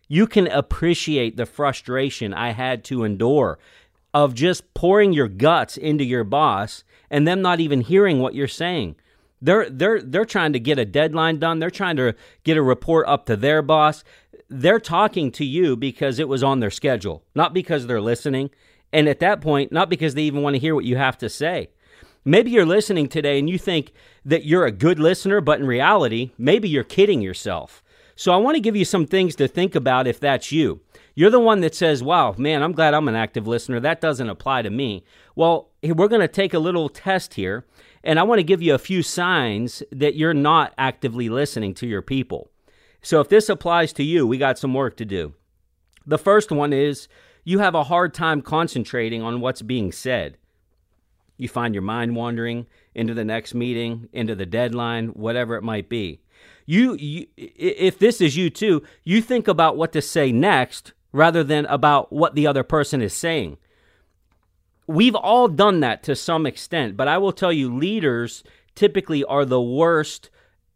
you 0.08 0.26
can 0.26 0.48
appreciate 0.48 1.38
the 1.38 1.46
frustration 1.46 2.34
I 2.34 2.52
had 2.52 2.84
to 2.86 3.04
endure 3.04 3.60
of 4.16 4.34
just 4.34 4.74
pouring 4.74 5.14
your 5.14 5.28
guts 5.28 5.78
into 5.78 6.04
your 6.04 6.24
boss 6.24 6.84
and 7.12 7.28
them 7.28 7.44
not 7.44 7.60
even 7.60 7.82
hearing 7.82 8.20
what 8.20 8.34
you're 8.34 8.48
saying. 8.48 8.96
They're 9.42 9.70
they're 9.70 10.02
they're 10.02 10.26
trying 10.26 10.54
to 10.54 10.60
get 10.60 10.80
a 10.80 10.86
deadline 10.86 11.38
done. 11.38 11.60
They're 11.60 11.70
trying 11.70 11.98
to 11.98 12.16
get 12.44 12.58
a 12.58 12.64
report 12.64 13.08
up 13.08 13.28
to 13.28 13.36
their 13.36 13.62
boss. 13.62 14.04
They're 14.50 14.80
talking 14.80 15.32
to 15.34 15.46
you 15.46 15.78
because 15.78 16.18
it 16.18 16.28
was 16.28 16.44
on 16.44 16.60
their 16.60 16.72
schedule, 16.72 17.24
not 17.36 17.54
because 17.54 17.86
they're 17.86 18.02
listening. 18.02 18.50
And 18.92 19.08
at 19.08 19.20
that 19.20 19.40
point, 19.40 19.72
not 19.72 19.88
because 19.88 20.16
they 20.16 20.24
even 20.24 20.42
want 20.42 20.56
to 20.56 20.60
hear 20.60 20.74
what 20.74 20.84
you 20.84 20.98
have 20.98 21.20
to 21.20 21.30
say. 21.30 21.70
Maybe 22.26 22.52
you're 22.52 22.66
listening 22.66 23.08
today 23.08 23.40
and 23.40 23.50
you 23.50 23.58
think 23.58 23.94
that 24.26 24.46
you're 24.46 24.66
a 24.66 24.72
good 24.72 25.00
listener, 25.00 25.42
but 25.42 25.60
in 25.60 25.68
reality, 25.68 26.32
maybe 26.38 26.68
you're 26.68 26.84
kidding 26.84 27.22
yourself. 27.22 27.84
So 28.16 28.34
I 28.34 28.38
want 28.38 28.56
to 28.56 28.62
give 28.62 28.76
you 28.76 28.84
some 28.84 29.06
things 29.06 29.36
to 29.38 29.48
think 29.48 29.76
about 29.76 30.06
if 30.06 30.20
that's 30.20 30.52
you. 30.52 30.82
You're 31.16 31.30
the 31.30 31.40
one 31.40 31.62
that 31.62 31.76
says, 31.76 32.04
wow, 32.04 32.36
man, 32.38 32.62
I'm 32.62 32.74
glad 32.74 32.94
I'm 32.94 33.08
an 33.08 33.16
active 33.16 33.48
listener. 33.48 33.80
That 33.80 34.02
doesn't 34.02 34.30
apply 34.30 34.62
to 34.64 34.70
me. 34.70 35.04
Well, 35.36 35.70
we're 35.82 36.10
going 36.10 36.22
to 36.22 36.28
take 36.28 36.54
a 36.54 36.60
little 36.60 36.90
test 36.90 37.36
here, 37.36 37.66
and 38.04 38.20
I 38.20 38.24
want 38.24 38.40
to 38.40 38.44
give 38.44 38.62
you 38.62 38.74
a 38.74 38.80
few 38.80 39.02
signs 39.02 39.84
that 39.92 40.16
you're 40.16 40.34
not 40.34 40.74
actively 40.78 41.30
listening 41.30 41.74
to 41.76 41.88
your 41.88 42.02
people. 42.02 42.52
So 43.02 43.22
if 43.22 43.30
this 43.30 43.48
applies 43.48 43.94
to 43.94 44.04
you, 44.04 44.28
we 44.28 44.38
got 44.38 44.60
some 44.60 44.74
work 44.74 44.98
to 44.98 45.06
do. 45.06 45.34
The 46.06 46.18
first 46.18 46.52
one 46.52 46.74
is 46.74 47.08
you 47.46 47.60
have 47.60 47.76
a 47.76 47.86
hard 47.86 48.14
time 48.14 48.42
concentrating 48.42 49.22
on 49.22 49.40
what's 49.40 49.62
being 49.62 49.94
said. 49.94 50.38
You 51.40 51.48
find 51.48 51.74
your 51.74 51.82
mind 51.82 52.18
wandering 52.18 52.68
into 52.94 53.14
the 53.14 53.24
next 53.24 53.56
meeting, 53.56 54.10
into 54.12 54.36
the 54.36 54.46
deadline, 54.46 55.08
whatever 55.08 55.56
it 55.56 55.64
might 55.64 55.88
be. 55.88 56.20
You, 56.66 56.96
you 56.96 57.28
if 57.38 57.98
this 57.98 58.20
is 58.20 58.36
you 58.36 58.50
too, 58.50 58.84
you 59.06 59.22
think 59.22 59.48
about 59.48 59.78
what 59.78 59.94
to 59.94 60.02
say 60.02 60.34
next 60.34 60.92
rather 61.14 61.42
than 61.42 61.66
about 61.68 62.12
what 62.12 62.36
the 62.36 62.46
other 62.46 62.64
person 62.64 63.02
is 63.02 63.14
saying. 63.14 63.58
We've 64.86 65.16
all 65.16 65.48
done 65.48 65.80
that 65.80 66.04
to 66.04 66.16
some 66.16 66.46
extent, 66.46 66.98
but 66.98 67.08
I 67.08 67.18
will 67.18 67.32
tell 67.32 67.54
you, 67.54 67.74
leaders 67.74 68.44
typically 68.76 69.24
are 69.24 69.46
the 69.46 69.62
worst 69.62 70.30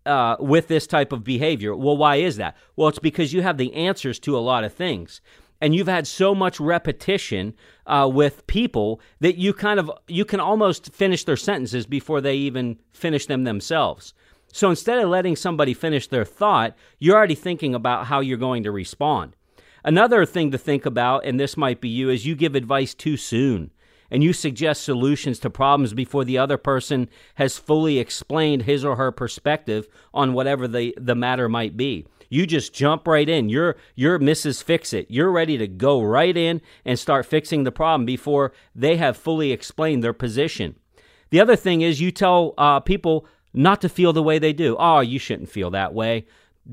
uh, 0.06 0.38
with 0.40 0.70
this 0.70 0.88
type 0.88 1.12
of 1.12 1.26
behavior. 1.26 1.76
Well, 1.76 1.98
why 1.98 2.18
is 2.18 2.38
that? 2.38 2.56
Well, 2.78 2.88
it's 2.88 3.00
because 3.00 3.34
you 3.34 3.42
have 3.42 3.58
the 3.58 3.74
answers 3.74 4.18
to 4.20 4.38
a 4.38 4.40
lot 4.40 4.64
of 4.64 4.74
things 4.74 5.20
and 5.64 5.74
you've 5.74 5.88
had 5.88 6.06
so 6.06 6.36
much 6.36 6.60
repetition 6.60 7.56
uh, 7.88 8.10
with 8.12 8.46
people 8.48 9.00
that 9.22 9.38
you 9.38 9.54
kind 9.54 9.80
of 9.80 9.90
you 10.10 10.26
can 10.26 10.42
almost 10.42 10.94
finish 10.94 11.24
their 11.24 11.38
sentences 11.38 11.86
before 11.86 12.20
they 12.20 12.36
even 12.36 12.78
finish 12.92 13.26
them 13.26 13.46
themselves 13.46 14.14
so 14.52 14.70
instead 14.70 15.00
of 15.00 15.10
letting 15.10 15.38
somebody 15.38 15.74
finish 15.74 16.08
their 16.08 16.26
thought 16.26 16.76
you're 17.00 17.16
already 17.16 17.34
thinking 17.34 17.74
about 17.74 18.08
how 18.08 18.20
you're 18.20 18.38
going 18.38 18.64
to 18.64 18.72
respond 18.72 19.38
another 19.86 20.26
thing 20.26 20.52
to 20.52 20.58
think 20.58 20.86
about 20.86 21.26
and 21.26 21.40
this 21.40 21.56
might 21.56 21.80
be 21.80 21.88
you 21.88 22.10
is 22.10 22.26
you 22.26 22.36
give 22.36 22.56
advice 22.56 22.94
too 22.94 23.16
soon 23.16 23.72
and 24.12 24.24
you 24.24 24.34
suggest 24.34 24.84
solutions 24.84 25.40
to 25.40 25.50
problems 25.50 25.94
before 25.94 26.24
the 26.26 26.38
other 26.38 26.58
person 26.58 27.10
has 27.36 27.58
fully 27.58 28.00
explained 28.00 28.64
his 28.64 28.84
or 28.86 28.98
her 28.98 29.12
perspective 29.12 29.88
on 30.14 30.34
whatever 30.34 30.68
the, 30.68 30.94
the 30.98 31.16
matter 31.16 31.50
might 31.50 31.76
be. 31.76 32.06
You 32.34 32.48
just 32.48 32.74
jump 32.74 33.08
right 33.08 33.30
in. 33.30 33.50
You're 33.50 33.76
you're 33.94 34.18
Mrs. 34.18 34.64
Fix 34.64 34.92
It. 34.92 35.06
You're 35.08 35.30
ready 35.30 35.56
to 35.60 35.68
go 35.68 36.02
right 36.02 36.36
in 36.36 36.62
and 36.84 36.98
start 36.98 37.28
fixing 37.28 37.64
the 37.64 37.72
problem 37.72 38.08
before 38.08 38.54
they 38.74 38.98
have 38.98 39.16
fully 39.16 39.52
explained 39.52 40.04
their 40.04 40.14
position. 40.14 40.76
The 41.30 41.40
other 41.40 41.56
thing 41.56 41.82
is 41.82 42.02
you 42.02 42.10
tell 42.10 42.56
uh, 42.58 42.80
people 42.80 43.28
not 43.54 43.82
to 43.82 43.90
feel 43.90 44.14
the 44.14 44.24
way 44.24 44.40
they 44.40 44.52
do. 44.52 44.76
Oh, 44.80 45.02
you 45.02 45.20
shouldn't 45.20 45.52
feel 45.52 45.70
that 45.72 45.94
way. 45.94 46.26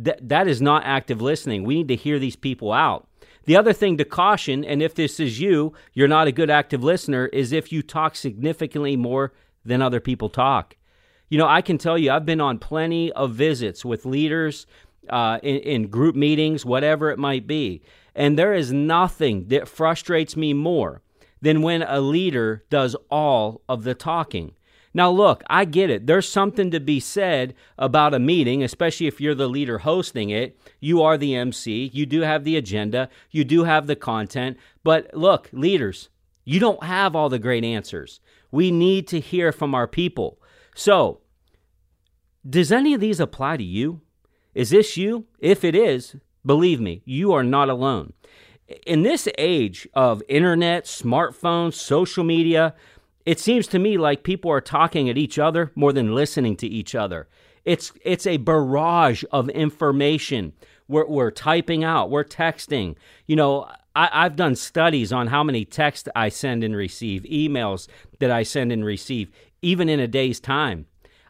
Th- 0.03 0.17
that 0.23 0.49
is 0.49 0.63
not 0.63 0.87
active 0.87 1.21
listening. 1.21 1.65
We 1.65 1.75
need 1.75 1.89
to 1.89 1.97
hear 1.97 2.19
these 2.19 2.37
people 2.37 2.73
out. 2.73 3.07
The 3.45 3.59
other 3.59 3.75
thing 3.75 3.99
to 3.99 4.05
caution, 4.07 4.65
and 4.65 4.81
if 4.83 4.95
this 4.95 5.21
is 5.21 5.41
you, 5.41 5.75
you're 5.93 6.09
not 6.09 6.27
a 6.27 6.33
good 6.33 6.49
active 6.49 6.83
listener, 6.83 7.27
is 7.27 7.53
if 7.53 7.71
you 7.71 7.83
talk 7.83 8.17
significantly 8.17 8.97
more 8.97 9.35
than 9.63 9.83
other 9.83 10.01
people 10.01 10.31
talk. 10.31 10.77
You 11.29 11.39
know, 11.39 11.47
I 11.47 11.63
can 11.63 11.79
tell 11.79 11.97
you, 11.97 12.11
I've 12.11 12.27
been 12.27 12.41
on 12.41 12.59
plenty 12.59 13.13
of 13.13 13.35
visits 13.35 13.85
with 13.85 14.05
leaders 14.05 14.67
uh, 15.09 15.39
in, 15.43 15.57
in 15.57 15.89
group 15.89 16.15
meetings, 16.15 16.65
whatever 16.65 17.11
it 17.11 17.19
might 17.19 17.47
be. 17.47 17.83
And 18.15 18.39
there 18.39 18.55
is 18.55 18.73
nothing 18.73 19.49
that 19.49 19.69
frustrates 19.69 20.37
me 20.37 20.53
more 20.53 21.03
than 21.41 21.63
when 21.63 21.83
a 21.83 22.01
leader 22.01 22.65
does 22.71 22.97
all 23.11 23.63
of 23.69 23.85
the 23.85 23.95
talking. 23.95 24.53
Now, 24.93 25.11
look, 25.11 25.45
I 25.49 25.65
get 25.67 25.89
it. 25.89 26.07
There's 26.07 26.29
something 26.29 26.71
to 26.73 26.81
be 26.81 26.99
said 26.99 27.55
about 27.79 28.13
a 28.13 28.19
meeting, 28.19 28.63
especially 28.63 29.07
if 29.07 29.21
you're 29.21 29.37
the 29.37 29.49
leader 29.49 29.79
hosting 29.79 30.31
it. 30.31 30.59
You 30.81 31.01
are 31.03 31.17
the 31.17 31.37
MC. 31.37 31.91
You 31.93 32.07
do 32.07 32.23
have 32.23 32.43
the 32.43 32.57
agenda. 32.57 33.09
You 33.31 33.45
do 33.45 33.65
have 33.65 33.87
the 33.87 33.95
content. 33.95 34.57
But 34.83 35.15
look, 35.15 35.49
leaders, 35.53 36.09
you 36.45 36.59
don't 36.59 36.83
have 36.83 37.15
all 37.15 37.29
the 37.29 37.39
great 37.39 37.65
answers. 37.65 38.21
We 38.51 38.73
need 38.73 39.07
to 39.09 39.21
hear 39.21 39.53
from 39.53 39.75
our 39.75 39.87
people. 39.87 40.43
So, 40.75 41.21
does 42.49 42.73
any 42.73 42.93
of 42.95 43.01
these 43.01 43.21
apply 43.21 43.59
to 43.59 43.65
you? 43.65 44.01
Is 44.55 44.71
this 44.71 44.97
you? 44.97 45.27
If 45.39 45.65
it 45.65 45.75
is, 45.75 46.17
believe 46.45 46.81
me, 46.81 47.03
you 47.05 47.33
are 47.33 47.45
not 47.45 47.69
alone. 47.69 48.13
In 48.87 49.03
this 49.03 49.29
age 49.39 49.89
of 49.95 50.23
internet, 50.29 50.85
smartphones, 50.85 51.75
social 51.75 52.25
media, 52.25 52.75
it 53.27 53.39
seems 53.39 53.67
to 53.69 53.79
me 53.79 53.99
like 53.99 54.23
people 54.23 54.51
are 54.51 54.61
talking 54.61 55.09
at 55.09 55.19
each 55.19 55.39
other 55.39 55.73
more 55.75 55.93
than 55.93 56.15
listening 56.15 56.57
to 56.57 56.67
each 56.67 56.95
other. 56.95 57.29
It's 57.65 57.93
it's 58.05 58.27
a 58.27 58.39
barrage 58.39 59.25
of 59.31 59.49
information. 59.51 60.53
We're, 60.89 61.07
we're 61.07 61.31
typing 61.31 61.85
out, 61.85 62.11
we're 62.11 62.25
texting. 62.25 62.97
You 63.27 63.37
know, 63.37 63.71
I, 63.95 64.23
have 64.23 64.37
done 64.37 64.57
studies 64.57 65.13
on 65.13 65.29
how 65.29 65.45
many 65.45 65.65
texts 65.65 66.09
I 66.17 66.29
send 66.31 66.65
and 66.65 66.75
receive, 66.75 67.23
emails 67.23 67.87
that 68.19 68.31
I 68.31 68.43
send 68.43 68.73
and 68.73 68.85
receive, 68.85 69.31
even 69.63 69.89
in 69.89 70.01
a 70.01 70.09
day's 70.09 70.41
time. 70.41 70.87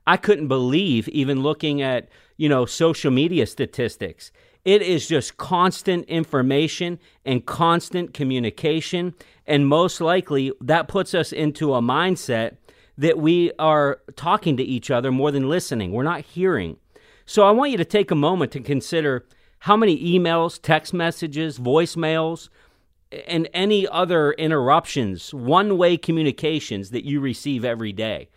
I 0.07 0.17
couldn't 0.17 0.49
believe, 0.49 1.09
even 1.09 1.43
looking 1.43 1.83
at 1.83 2.09
you 2.40 2.49
know, 2.49 2.64
social 2.64 3.11
media 3.11 3.44
statistics. 3.44 4.32
It 4.64 4.80
is 4.80 5.06
just 5.06 5.37
constant 5.37 6.06
information 6.06 6.99
and 7.23 7.44
constant 7.44 8.14
communication. 8.14 9.12
And 9.47 9.68
most 9.68 10.00
likely, 10.00 10.50
that 10.62 10.88
puts 10.88 11.12
us 11.12 11.32
into 11.32 11.75
a 11.75 11.82
mindset 11.82 12.56
that 12.97 13.18
we 13.18 13.52
are 13.59 14.00
talking 14.16 14.56
to 14.56 14.62
each 14.62 14.90
other 14.90 15.12
more 15.12 15.30
than 15.30 15.50
listening. 15.50 15.92
We're 15.92 16.02
not 16.02 16.23
hearing. 16.23 16.78
So 17.26 17.42
I 17.42 17.50
want 17.50 17.73
you 17.73 17.76
to 17.76 17.85
take 17.85 18.11
a 18.11 18.14
moment 18.14 18.52
to 18.52 18.61
consider 18.61 19.26
how 19.59 19.76
many 19.76 20.02
emails, 20.02 20.59
text 20.62 20.94
messages, 20.94 21.59
voicemails, 21.59 22.49
and 23.28 23.50
any 23.52 23.87
other 23.87 24.32
interruptions, 24.32 25.35
one 25.35 25.76
way 25.76 25.99
communications 25.99 26.88
that 26.88 27.04
you 27.04 27.20
receive 27.20 27.66
every 27.66 27.92
day. 27.92 28.30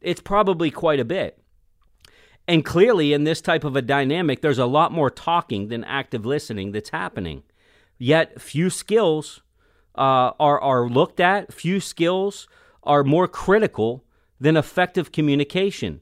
It's 0.00 0.20
probably 0.20 0.70
quite 0.70 1.00
a 1.00 1.04
bit. 1.04 1.39
And 2.50 2.64
clearly, 2.64 3.12
in 3.12 3.22
this 3.22 3.40
type 3.40 3.62
of 3.62 3.76
a 3.76 3.80
dynamic, 3.80 4.40
there's 4.40 4.58
a 4.58 4.66
lot 4.66 4.90
more 4.90 5.08
talking 5.08 5.68
than 5.68 5.84
active 5.84 6.26
listening 6.26 6.72
that's 6.72 6.90
happening. 6.90 7.44
Yet, 7.96 8.40
few 8.40 8.70
skills 8.70 9.40
uh, 9.94 10.32
are, 10.40 10.60
are 10.60 10.88
looked 10.88 11.20
at, 11.20 11.52
few 11.52 11.78
skills 11.78 12.48
are 12.82 13.04
more 13.04 13.28
critical 13.28 14.04
than 14.40 14.56
effective 14.56 15.12
communication. 15.12 16.00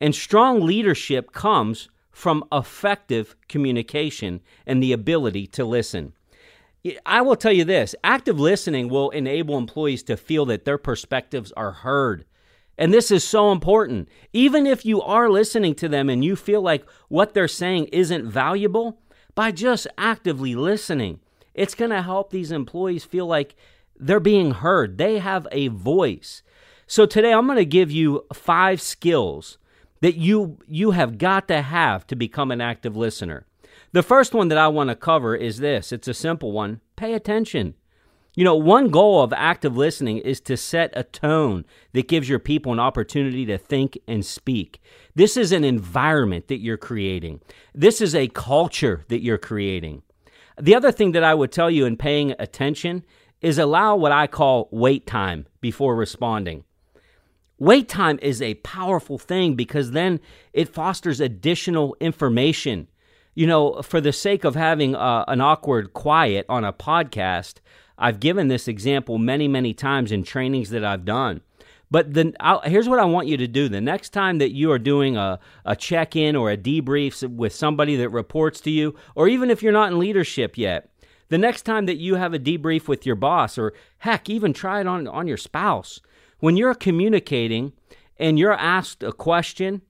And 0.00 0.14
strong 0.14 0.60
leadership 0.60 1.32
comes 1.32 1.88
from 2.12 2.44
effective 2.52 3.34
communication 3.48 4.42
and 4.64 4.80
the 4.80 4.92
ability 4.92 5.48
to 5.48 5.64
listen. 5.64 6.12
I 7.04 7.20
will 7.20 7.34
tell 7.34 7.50
you 7.52 7.64
this 7.64 7.96
active 8.04 8.38
listening 8.38 8.88
will 8.88 9.10
enable 9.10 9.58
employees 9.58 10.04
to 10.04 10.16
feel 10.16 10.46
that 10.46 10.64
their 10.64 10.78
perspectives 10.78 11.50
are 11.56 11.72
heard 11.72 12.26
and 12.78 12.94
this 12.94 13.10
is 13.10 13.24
so 13.24 13.50
important. 13.50 14.08
Even 14.32 14.66
if 14.66 14.86
you 14.86 15.02
are 15.02 15.28
listening 15.28 15.74
to 15.74 15.88
them 15.88 16.08
and 16.08 16.24
you 16.24 16.36
feel 16.36 16.62
like 16.62 16.88
what 17.08 17.34
they're 17.34 17.48
saying 17.48 17.86
isn't 17.86 18.30
valuable, 18.30 19.00
by 19.34 19.50
just 19.50 19.86
actively 19.98 20.54
listening, 20.54 21.20
it's 21.54 21.74
going 21.74 21.90
to 21.90 22.02
help 22.02 22.30
these 22.30 22.52
employees 22.52 23.04
feel 23.04 23.26
like 23.26 23.56
they're 23.98 24.20
being 24.20 24.52
heard. 24.52 24.96
They 24.96 25.18
have 25.18 25.46
a 25.50 25.68
voice. 25.68 26.42
So 26.86 27.04
today 27.04 27.32
I'm 27.32 27.46
going 27.46 27.58
to 27.58 27.64
give 27.64 27.90
you 27.90 28.24
five 28.32 28.80
skills 28.80 29.58
that 30.00 30.16
you 30.16 30.58
you 30.68 30.92
have 30.92 31.18
got 31.18 31.48
to 31.48 31.62
have 31.62 32.06
to 32.06 32.16
become 32.16 32.50
an 32.50 32.60
active 32.60 32.96
listener. 32.96 33.44
The 33.92 34.02
first 34.02 34.34
one 34.34 34.48
that 34.48 34.58
I 34.58 34.68
want 34.68 34.90
to 34.90 34.96
cover 34.96 35.34
is 35.34 35.58
this. 35.58 35.92
It's 35.92 36.08
a 36.08 36.14
simple 36.14 36.52
one. 36.52 36.80
Pay 36.96 37.14
attention. 37.14 37.74
You 38.38 38.44
know, 38.44 38.54
one 38.54 38.90
goal 38.90 39.20
of 39.20 39.32
active 39.32 39.76
listening 39.76 40.18
is 40.18 40.40
to 40.42 40.56
set 40.56 40.92
a 40.94 41.02
tone 41.02 41.64
that 41.92 42.06
gives 42.06 42.28
your 42.28 42.38
people 42.38 42.70
an 42.70 42.78
opportunity 42.78 43.44
to 43.46 43.58
think 43.58 43.98
and 44.06 44.24
speak. 44.24 44.80
This 45.16 45.36
is 45.36 45.50
an 45.50 45.64
environment 45.64 46.46
that 46.46 46.60
you're 46.60 46.76
creating, 46.76 47.40
this 47.74 48.00
is 48.00 48.14
a 48.14 48.28
culture 48.28 49.04
that 49.08 49.24
you're 49.24 49.38
creating. 49.38 50.02
The 50.56 50.76
other 50.76 50.92
thing 50.92 51.10
that 51.12 51.24
I 51.24 51.34
would 51.34 51.50
tell 51.50 51.68
you 51.68 51.84
in 51.84 51.96
paying 51.96 52.32
attention 52.38 53.04
is 53.40 53.58
allow 53.58 53.96
what 53.96 54.12
I 54.12 54.28
call 54.28 54.68
wait 54.70 55.04
time 55.04 55.48
before 55.60 55.96
responding. 55.96 56.62
Wait 57.58 57.88
time 57.88 58.20
is 58.22 58.40
a 58.40 58.54
powerful 58.54 59.18
thing 59.18 59.56
because 59.56 59.90
then 59.90 60.20
it 60.52 60.68
fosters 60.68 61.18
additional 61.18 61.96
information. 61.98 62.86
You 63.34 63.48
know, 63.48 63.82
for 63.82 64.00
the 64.00 64.12
sake 64.12 64.44
of 64.44 64.54
having 64.54 64.94
uh, 64.94 65.24
an 65.26 65.40
awkward 65.40 65.92
quiet 65.92 66.46
on 66.48 66.64
a 66.64 66.72
podcast, 66.72 67.54
I've 67.98 68.20
given 68.20 68.48
this 68.48 68.68
example 68.68 69.18
many, 69.18 69.48
many 69.48 69.74
times 69.74 70.12
in 70.12 70.22
trainings 70.22 70.70
that 70.70 70.84
I've 70.84 71.04
done. 71.04 71.40
But 71.90 72.14
then 72.14 72.34
here's 72.64 72.88
what 72.88 72.98
I 72.98 73.04
want 73.06 73.28
you 73.28 73.36
to 73.38 73.48
do. 73.48 73.68
The 73.68 73.80
next 73.80 74.10
time 74.10 74.38
that 74.38 74.52
you 74.52 74.70
are 74.70 74.78
doing 74.78 75.16
a, 75.16 75.40
a 75.64 75.74
check 75.74 76.14
in 76.14 76.36
or 76.36 76.50
a 76.50 76.56
debrief 76.56 77.26
with 77.28 77.54
somebody 77.54 77.96
that 77.96 78.10
reports 78.10 78.60
to 78.62 78.70
you, 78.70 78.94
or 79.14 79.26
even 79.26 79.50
if 79.50 79.62
you're 79.62 79.72
not 79.72 79.90
in 79.90 79.98
leadership 79.98 80.58
yet, 80.58 80.90
the 81.30 81.38
next 81.38 81.62
time 81.62 81.86
that 81.86 81.96
you 81.96 82.14
have 82.14 82.34
a 82.34 82.38
debrief 82.38 82.88
with 82.88 83.04
your 83.04 83.16
boss, 83.16 83.58
or 83.58 83.72
heck, 83.98 84.30
even 84.30 84.52
try 84.52 84.80
it 84.80 84.86
on, 84.86 85.06
on 85.08 85.26
your 85.26 85.36
spouse, 85.36 86.00
when 86.40 86.56
you're 86.56 86.74
communicating 86.74 87.72
and 88.18 88.38
you're 88.38 88.52
asked 88.52 89.02
a 89.02 89.12
question, 89.12 89.82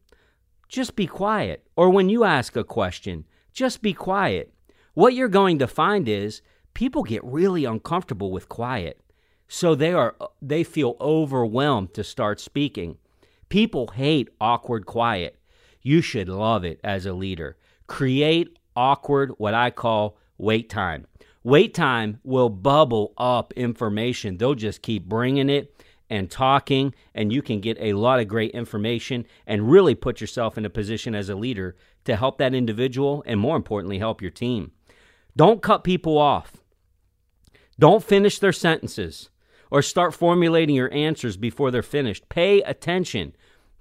just 0.69 0.97
be 0.97 1.07
quiet. 1.07 1.67
Or 1.77 1.91
when 1.91 2.09
you 2.09 2.25
ask 2.25 2.57
a 2.57 2.65
question, 2.65 3.25
just 3.53 3.83
be 3.83 3.93
quiet. 3.93 4.53
What 4.95 5.15
you're 5.15 5.29
going 5.29 5.59
to 5.59 5.67
find 5.67 6.09
is 6.09 6.43
people 6.79 7.03
get 7.03 7.25
really 7.25 7.65
uncomfortable 7.65 8.31
with 8.31 8.49
quiet. 8.49 9.01
So 9.49 9.75
they 9.75 9.93
are 9.93 10.15
uh, 10.21 10.29
they 10.41 10.63
feel 10.63 10.97
overwhelmed 11.01 11.93
to 11.95 12.05
start 12.05 12.39
speaking. 12.39 12.99
People 13.49 13.89
hate 13.89 14.29
awkward 14.41 14.87
quiet. 14.87 15.41
You 15.83 16.01
should 16.01 16.29
love 16.29 16.65
it 16.65 16.79
as 16.85 17.05
a 17.05 17.13
leader. 17.13 17.57
Create 17.89 18.57
awkward 18.77 19.33
what 19.39 19.55
I 19.55 19.73
call 19.73 20.19
wait 20.37 20.71
time. 20.71 21.09
Wait 21.43 21.75
time 21.75 22.21
will 22.23 22.49
bubble 22.49 23.13
up 23.19 23.53
information. 23.55 24.37
They'll 24.37 24.55
just 24.55 24.81
keep 24.81 25.05
bringing 25.07 25.51
it 25.51 25.85
and 26.09 26.31
talking 26.31 26.95
and 27.13 27.33
you 27.33 27.43
can 27.43 27.59
get 27.59 27.77
a 27.81 27.95
lot 27.95 28.21
of 28.21 28.29
great 28.29 28.53
information 28.53 29.27
and 29.49 29.69
really 29.69 29.97
put 29.97 30.21
yourself 30.21 30.57
in 30.57 30.65
a 30.65 30.71
position 30.71 31.17
as 31.17 31.29
a 31.29 31.35
leader 31.35 31.75
to 32.05 32.15
help 32.15 32.39
that 32.39 32.55
individual 32.55 33.25
and 33.27 33.41
more 33.41 33.57
importantly 33.57 33.99
help 33.99 34.23
your 34.23 34.31
team. 34.31 34.71
Don't 35.37 35.61
cut 35.61 35.83
people 35.83 36.17
off. 36.17 36.59
Don't 37.79 38.03
finish 38.03 38.39
their 38.39 38.53
sentences 38.53 39.31
or 39.71 39.83
start 39.83 40.15
formulating 40.15 40.75
your 40.75 40.93
answers 40.93 41.37
before 41.37 41.71
they're 41.71 41.83
finished. 41.83 42.29
Pay 42.29 42.63
attention 42.63 43.35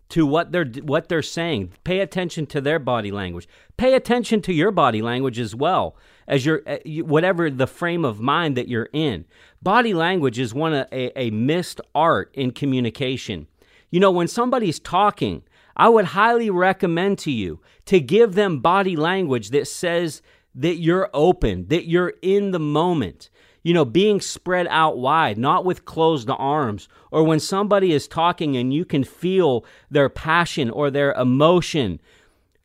to 0.10 0.26
what 0.26 0.52
they're 0.52 0.66
what 0.66 1.10
they're 1.10 1.22
saying. 1.22 1.74
Pay 1.84 2.00
attention 2.00 2.46
to 2.48 2.62
their 2.62 2.80
body 2.80 3.12
language. 3.12 3.48
Pay 3.76 3.94
attention 3.94 4.42
to 4.44 4.54
your 4.54 4.72
body 4.72 5.02
language 5.02 5.40
as 5.40 5.56
well 5.56 5.98
as 6.28 6.46
your 6.46 6.62
uh, 6.68 6.78
whatever 7.04 7.50
the 7.50 7.68
frame 7.68 8.06
of 8.06 8.20
mind 8.20 8.56
that 8.56 8.68
you're 8.68 8.90
in. 8.94 9.26
Body 9.62 9.94
language 9.94 10.40
is 10.40 10.54
one 10.54 10.74
of 10.74 10.88
a, 10.92 11.20
a 11.20 11.32
missed 11.32 11.82
art 11.94 12.30
in 12.34 12.52
communication. 12.52 13.48
You 13.90 14.00
know, 14.00 14.12
when 14.12 14.28
somebody's 14.28 14.80
talking, 14.80 15.44
I 15.76 15.90
would 15.90 16.06
highly 16.06 16.50
recommend 16.50 17.20
to 17.20 17.32
you 17.32 17.62
to 17.86 18.00
give 18.00 18.36
them 18.36 18.60
body 18.60 18.96
language 18.96 19.50
that 19.50 19.68
says 19.68 20.22
that 20.56 20.76
you're 20.76 21.10
open, 21.14 21.68
that 21.68 21.88
you're 21.88 22.14
in 22.22 22.52
the 22.52 22.60
moment 22.60 23.30
you 23.68 23.74
know, 23.74 23.84
being 23.84 24.22
spread 24.22 24.66
out 24.70 24.98
wide, 24.98 25.38
not 25.38 25.66
with 25.66 25.84
closed 25.84 26.30
arms, 26.30 26.88
or 27.12 27.26
when 27.26 27.38
somebody 27.38 27.92
is 27.92 28.08
talking 28.08 28.56
and 28.56 28.74
you 28.74 28.86
can 28.86 29.04
feel 29.04 29.66
their 29.92 30.08
passion 30.08 30.70
or 30.70 30.90
their 30.90 31.12
emotion, 31.16 32.00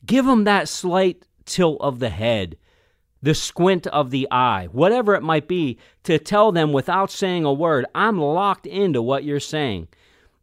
give 0.07 0.25
them 0.25 0.45
that 0.45 0.69
slight 0.69 1.27
tilt 1.45 1.77
of 1.81 1.99
the 1.99 2.09
head, 2.09 2.57
the 3.21 3.35
squint 3.35 3.89
of 3.89 4.13
the 4.13 4.29
eye, 4.31 4.69
whatever 4.71 5.17
it 5.17 5.25
might 5.25 5.49
be, 5.49 5.77
to 6.05 6.21
tell 6.21 6.53
them 6.53 6.73
without 6.73 7.11
saying 7.11 7.45
a 7.45 7.53
word, 7.53 7.85
I'm 7.97 8.21
locked 8.21 8.69
into 8.69 9.03
what 9.03 9.25
you're 9.25 9.41
saying. 9.41 9.89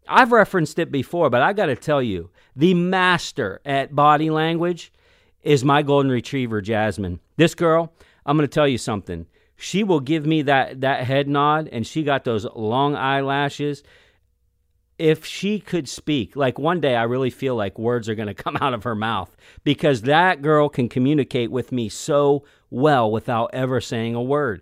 I've 0.10 0.34
referenced 0.34 0.78
it 0.78 0.92
before, 0.92 1.30
but 1.30 1.42
I 1.42 1.54
got 1.54 1.68
to 1.68 1.76
tell 1.78 2.04
you, 2.04 2.32
the 2.54 2.74
master 2.74 3.62
at 3.64 3.96
body 3.96 4.30
language 4.30 4.92
is 5.42 5.64
my 5.64 5.84
golden 5.84 6.12
retriever, 6.12 6.60
Jasmine. 6.60 7.22
This 7.38 7.56
girl, 7.56 7.94
I'm 8.26 8.36
going 8.36 8.46
to 8.46 8.54
tell 8.54 8.68
you 8.68 8.78
something 8.78 9.26
she 9.60 9.84
will 9.84 10.00
give 10.00 10.26
me 10.26 10.44
that 10.44 10.82
that 10.82 11.04
head 11.04 11.28
nod 11.28 11.68
and 11.72 11.86
she 11.86 12.04
got 12.04 12.24
those 12.24 12.46
long 12.56 12.96
eyelashes. 12.96 13.84
If 14.98 15.26
she 15.26 15.60
could 15.60 15.88
speak 15.88 16.36
like 16.36 16.58
one 16.58 16.82
day 16.82 16.96
i 16.96 17.04
really 17.04 17.30
feel 17.30 17.56
like 17.56 17.78
words 17.78 18.10
are 18.10 18.16
going 18.16 18.28
to 18.34 18.34
come 18.34 18.58
out 18.58 18.74
of 18.74 18.84
her 18.84 18.96
mouth 18.96 19.36
because 19.64 20.04
that 20.04 20.42
girl 20.42 20.70
can 20.70 20.90
communicate 20.90 21.52
with 21.52 21.72
me 21.72 21.90
so 21.90 22.44
well 22.70 23.12
without 23.12 23.50
ever 23.54 23.80
saying 23.82 24.16
a 24.16 24.22
word 24.22 24.62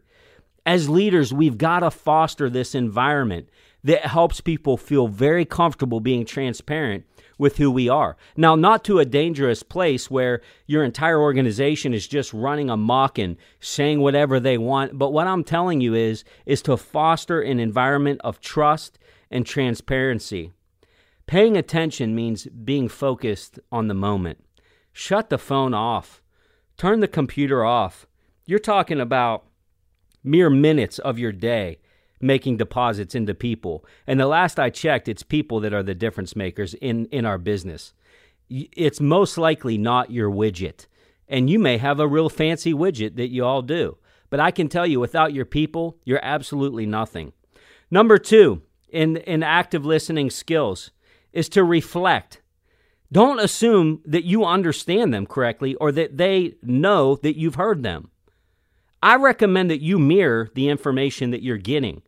as 0.68 0.90
leaders 0.90 1.34
we've 1.34 1.58
got 1.58 1.80
to 1.80 1.90
foster 1.90 2.50
this 2.50 2.76
environment 2.76 3.48
that 3.86 4.06
helps 4.06 4.42
people 4.42 4.76
feel 4.76 5.08
very 5.08 5.46
comfortable 5.46 6.02
being 6.02 6.26
transparent 6.26 7.06
with 7.38 7.56
who 7.56 7.72
we 7.72 7.88
are. 7.88 8.18
Now, 8.36 8.56
not 8.56 8.84
to 8.86 9.00
a 9.00 9.06
dangerous 9.06 9.64
place 9.64 10.12
where 10.12 10.42
your 10.66 10.84
entire 10.84 11.22
organization 11.22 11.94
is 11.94 12.06
just 12.06 12.34
running 12.34 12.70
amok 12.70 13.18
and 13.18 13.38
saying 13.62 14.02
whatever 14.02 14.42
they 14.42 14.58
want, 14.58 14.98
but 14.98 15.14
what 15.14 15.28
I'm 15.28 15.46
telling 15.46 15.80
you 15.80 15.96
is 15.96 16.26
is 16.46 16.62
to 16.64 16.76
foster 16.76 17.42
an 17.42 17.62
environment 17.62 18.20
of 18.26 18.42
trust 18.42 19.00
and 19.32 19.46
transparency. 19.46 20.52
Paying 21.28 21.56
attention 21.56 22.14
means 22.14 22.46
being 22.48 22.90
focused 22.90 23.58
on 23.72 23.88
the 23.88 23.94
moment. 23.94 24.44
Shut 24.92 25.30
the 25.30 25.38
phone 25.38 25.74
off. 25.74 26.22
Turn 26.76 27.00
the 27.00 27.08
computer 27.08 27.64
off. 27.64 28.06
You're 28.46 28.60
talking 28.60 29.00
about 29.00 29.47
mere 30.24 30.50
minutes 30.50 31.00
of 31.00 31.20
your 31.20 31.32
day 31.32 31.80
making 32.20 32.58
deposits 32.58 33.16
into 33.16 33.34
people. 33.34 33.86
And 34.06 34.20
the 34.20 34.28
last 34.28 34.60
I 34.60 34.70
checked, 34.70 35.08
it's 35.08 35.24
people 35.24 35.60
that 35.62 35.74
are 35.74 35.84
the 35.84 35.96
difference 35.96 36.36
makers 36.36 36.74
in, 36.76 37.06
in 37.08 37.26
our 37.26 37.38
business. 37.38 37.94
It's 38.50 39.02
most 39.02 39.38
likely 39.38 39.78
not 39.78 40.12
your 40.12 40.30
widget. 40.30 40.88
And 41.28 41.50
you 41.50 41.60
may 41.60 41.78
have 41.78 42.00
a 42.00 42.08
real 42.08 42.30
fancy 42.30 42.74
widget 42.74 43.18
that 43.18 43.30
you 43.30 43.44
all 43.44 43.62
do. 43.62 43.98
But 44.30 44.40
I 44.40 44.52
can 44.52 44.68
tell 44.68 44.88
you, 44.88 45.00
without 45.00 45.34
your 45.34 45.46
people, 45.46 45.98
you're 46.04 46.24
absolutely 46.24 46.86
nothing. 46.86 47.34
Number 47.90 48.18
two, 48.18 48.62
in, 48.90 49.18
in 49.18 49.44
active 49.44 49.86
listening 49.86 50.30
skills, 50.30 50.92
is 51.32 51.50
to 51.50 51.64
reflect. 51.64 52.42
Don't 53.12 53.40
assume 53.40 54.02
that 54.06 54.26
you 54.26 54.44
understand 54.44 55.14
them 55.14 55.26
correctly 55.26 55.76
or 55.76 55.92
that 55.94 56.18
they 56.18 56.56
know 56.62 57.16
that 57.18 57.38
you've 57.38 57.56
heard 57.56 57.84
them. 57.84 58.10
I 59.02 59.16
recommend 59.16 59.70
that 59.72 59.82
you 59.82 60.00
mirror 60.00 60.50
the 60.56 60.70
information 60.70 61.32
that 61.32 61.44
you're 61.44 61.58
getting 61.58 62.02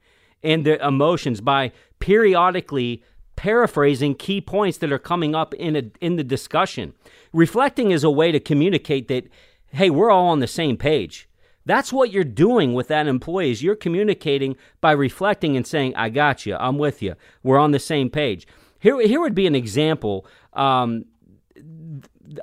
and 0.44 0.66
the 0.66 0.86
emotions 0.86 1.42
by 1.42 1.72
periodically 2.00 3.04
paraphrasing 3.36 4.16
key 4.16 4.42
points 4.42 4.78
that 4.80 4.92
are 4.92 5.00
coming 5.00 5.34
up 5.36 5.54
in 5.54 5.76
a, 5.76 5.84
in 6.02 6.16
the 6.16 6.24
discussion. 6.24 6.94
Reflecting 7.32 7.92
is 7.92 8.04
a 8.04 8.10
way 8.10 8.32
to 8.32 8.40
communicate 8.40 9.08
that 9.08 9.28
hey, 9.72 9.90
we're 9.90 10.10
all 10.10 10.28
on 10.30 10.40
the 10.40 10.48
same 10.48 10.76
page. 10.78 11.30
That's 11.66 11.94
what 11.94 12.12
you're 12.12 12.24
doing 12.24 12.74
with 12.74 12.88
that 12.88 13.06
employee 13.08 13.52
is 13.52 13.62
you're 13.62 13.76
communicating 13.76 14.56
by 14.82 14.94
reflecting 14.94 15.56
and 15.56 15.68
saying, 15.68 15.96
I 15.96 16.10
got 16.10 16.46
you, 16.46 16.56
I'm 16.56 16.78
with 16.80 17.04
you, 17.04 17.14
we're 17.44 17.60
on 17.60 17.72
the 17.72 17.80
same 17.80 18.10
page. 18.10 18.48
Here, 18.80 19.00
here 19.02 19.20
would 19.20 19.36
be 19.36 19.46
an 19.46 19.56
example 19.56 20.26
um, 20.54 21.06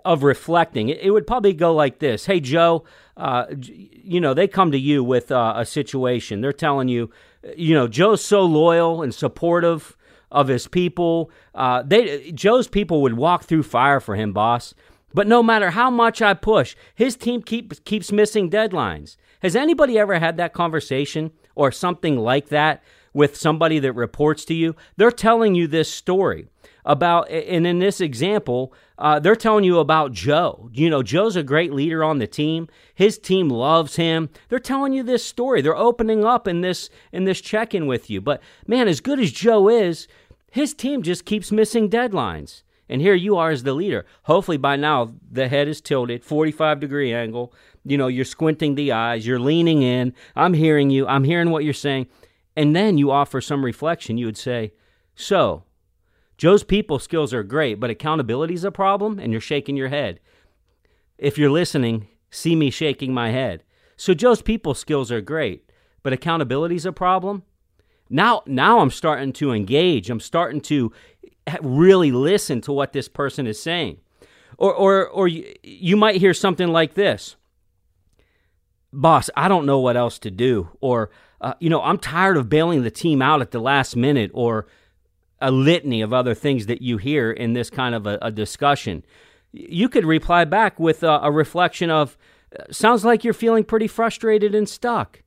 of 0.05 0.23
reflecting. 0.23 0.89
It, 0.89 1.11
would 1.11 1.27
probably 1.27 1.53
go 1.53 1.75
like 1.75 1.99
this 1.99 2.27
Hey, 2.27 2.41
Joe, 2.41 2.85
uh, 3.17 3.47
you 3.61 4.21
know, 4.21 4.35
they 4.35 4.49
come 4.49 4.73
to 4.73 4.79
you 4.79 5.03
with 5.05 5.31
uh, 5.31 5.55
a 5.57 5.65
situation. 5.65 6.41
They're 6.41 6.53
telling 6.53 6.89
you, 6.89 7.11
you 7.57 7.75
know, 7.75 7.89
Joe's 7.89 8.25
so 8.25 8.43
loyal 8.43 9.03
and 9.03 9.15
supportive 9.15 9.97
of 10.31 10.49
his 10.49 10.67
people. 10.67 11.31
Uh, 11.55 11.83
they 11.83 12.33
Joe's 12.33 12.69
people 12.69 13.03
would 13.03 13.15
walk 13.15 13.45
through 13.45 13.63
fire 13.63 14.01
for 14.01 14.17
him, 14.17 14.33
boss. 14.33 14.75
But 15.15 15.27
no 15.27 15.43
matter 15.43 15.71
how 15.71 15.91
much 15.91 16.21
I 16.21 16.35
push, 16.35 16.77
his 16.95 17.17
team 17.17 17.43
keeps 17.43 17.79
keeps 17.81 18.13
missing 18.13 18.51
deadlines. 18.51 19.17
Has 19.41 19.57
anybody 19.57 19.99
ever 19.99 20.19
had 20.19 20.37
that 20.37 20.53
conversation 20.53 21.31
or 21.55 21.71
something 21.71 22.19
like 22.19 22.49
that 22.49 22.83
with 23.15 23.37
somebody 23.37 23.79
that 23.79 23.93
reports 23.93 24.45
to 24.47 24.55
you? 24.55 24.75
They're 24.97 25.11
telling 25.11 25.55
you 25.55 25.67
this 25.67 25.91
story 25.91 26.49
about, 26.87 27.29
and 27.31 27.67
in 27.67 27.81
this 27.81 28.01
example, 28.01 28.73
uh, 28.99 29.19
they're 29.19 29.37
telling 29.37 29.65
you 29.65 29.79
about 29.81 30.13
Joe. 30.13 30.71
You 30.73 30.89
know, 30.89 31.03
Joe's 31.03 31.37
a 31.37 31.43
great 31.43 31.73
leader 31.73 32.03
on 32.03 32.19
the 32.19 32.27
team. 32.27 32.69
His 32.95 33.19
team 33.19 33.49
loves 33.51 33.97
him. 33.97 34.31
They're 34.49 34.59
telling 34.59 34.93
you 34.93 35.03
this 35.03 35.25
story. 35.25 35.61
They're 35.61 35.77
opening 35.77 36.25
up 36.25 36.49
in 36.49 36.63
this 36.63 36.89
in 37.13 37.25
this 37.25 37.41
check-in 37.41 37.87
with 37.87 38.09
you. 38.09 38.21
But 38.21 38.41
man, 38.67 38.89
as 38.89 39.01
good 39.01 39.21
as 39.21 39.33
Joe 39.33 39.69
is, 39.69 40.09
his 40.51 40.73
team 40.73 41.03
just 41.03 41.27
keeps 41.27 41.53
missing 41.53 41.91
deadlines. 41.91 42.63
And 42.89 43.03
here 43.03 43.15
you 43.15 43.37
are 43.37 43.51
as 43.51 43.65
the 43.65 43.75
leader. 43.75 44.07
Hopefully 44.23 44.57
by 44.57 44.77
now 44.77 45.13
the 45.31 45.49
head 45.49 45.67
is 45.67 45.81
tilted, 45.81 46.25
45 46.25 46.79
degree 46.81 47.13
angle. 47.13 47.53
You 47.85 47.99
know, 47.99 48.07
you're 48.07 48.25
squinting 48.25 48.77
the 48.77 48.93
eyes, 48.93 49.27
you're 49.27 49.41
leaning 49.41 49.83
in. 49.83 50.15
I'm 50.37 50.55
hearing 50.55 50.91
you. 50.91 51.07
I'm 51.07 51.25
hearing 51.25 51.51
what 51.51 51.65
you're 51.65 51.75
saying. 51.75 52.07
and 52.57 52.75
then 52.75 52.97
you 52.97 53.11
offer 53.11 53.41
some 53.41 53.65
reflection, 53.65 54.17
you 54.17 54.27
would 54.27 54.39
say, 54.39 54.73
So, 55.15 55.65
Joe's 56.39 56.63
people 56.63 56.99
skills 56.99 57.33
are 57.33 57.43
great, 57.43 57.81
but 57.81 57.91
accountability 57.91 58.55
is 58.55 58.65
a 58.65 58.71
problem, 58.71 59.19
and 59.19 59.33
you're 59.33 59.41
shaking 59.41 59.77
your 59.77 59.89
head. 59.89 60.21
If 61.19 61.39
you're 61.39 61.51
listening, 61.51 62.09
see 62.31 62.55
me 62.55 62.71
shaking 62.71 63.15
my 63.15 63.31
head. 63.31 63.63
So, 63.97 64.13
Joe's 64.13 64.43
people 64.43 64.75
skills 64.75 65.11
are 65.11 65.23
great, 65.23 65.71
but 66.03 66.13
accountability 66.13 66.77
is 66.77 66.85
a 66.85 66.93
problem. 66.93 67.43
Now, 68.11 68.43
now 68.47 68.81
I'm 68.81 68.91
starting 68.91 69.33
to 69.35 69.53
engage. 69.53 70.11
I'm 70.11 70.21
starting 70.21 70.61
to 70.63 70.93
really 71.63 72.13
listen 72.13 72.61
to 72.63 72.73
what 72.73 72.93
this 72.93 73.09
person 73.09 73.47
is 73.47 73.61
saying. 73.61 73.99
Or, 74.59 74.73
or, 74.75 75.09
or 75.09 75.29
you, 75.29 75.53
you 75.63 75.97
might 75.97 76.17
hear 76.17 76.35
something 76.35 76.69
like 76.69 76.95
this 76.95 77.37
Boss, 78.93 79.29
I 79.37 79.49
don't 79.49 79.67
know 79.67 79.79
what 79.79 79.97
else 79.97 80.19
to 80.21 80.31
do. 80.31 80.71
Or, 80.81 81.11
uh, 81.41 81.55
you 81.61 81.69
know, 81.69 81.83
I'm 81.83 81.99
tired 81.99 82.37
of 82.37 82.49
bailing 82.49 82.83
the 82.83 82.91
team 82.91 83.21
out 83.21 83.41
at 83.41 83.51
the 83.51 83.59
last 83.59 83.97
minute. 83.97 84.31
Or 84.33 84.67
a 85.41 85.51
litany 85.51 86.01
of 86.03 86.13
other 86.13 86.35
things 86.35 86.67
that 86.67 86.83
you 86.83 86.97
hear 86.97 87.31
in 87.31 87.53
this 87.53 87.71
kind 87.71 87.95
of 87.95 88.07
a, 88.07 88.19
a 88.23 88.31
discussion. 88.31 89.05
You 89.53 89.89
could 89.89 90.05
reply 90.05 90.45
back 90.45 90.81
with 90.81 91.03
a, 91.03 91.21
a 91.23 91.31
reflection 91.31 91.91
of, 91.91 92.17
uh, 92.59 92.65
sounds 92.71 93.05
like 93.05 93.25
you're 93.25 93.35
feeling 93.35 93.65
pretty 93.65 93.87
frustrated 93.87 94.55
and 94.55 94.69
stuck. 94.69 95.23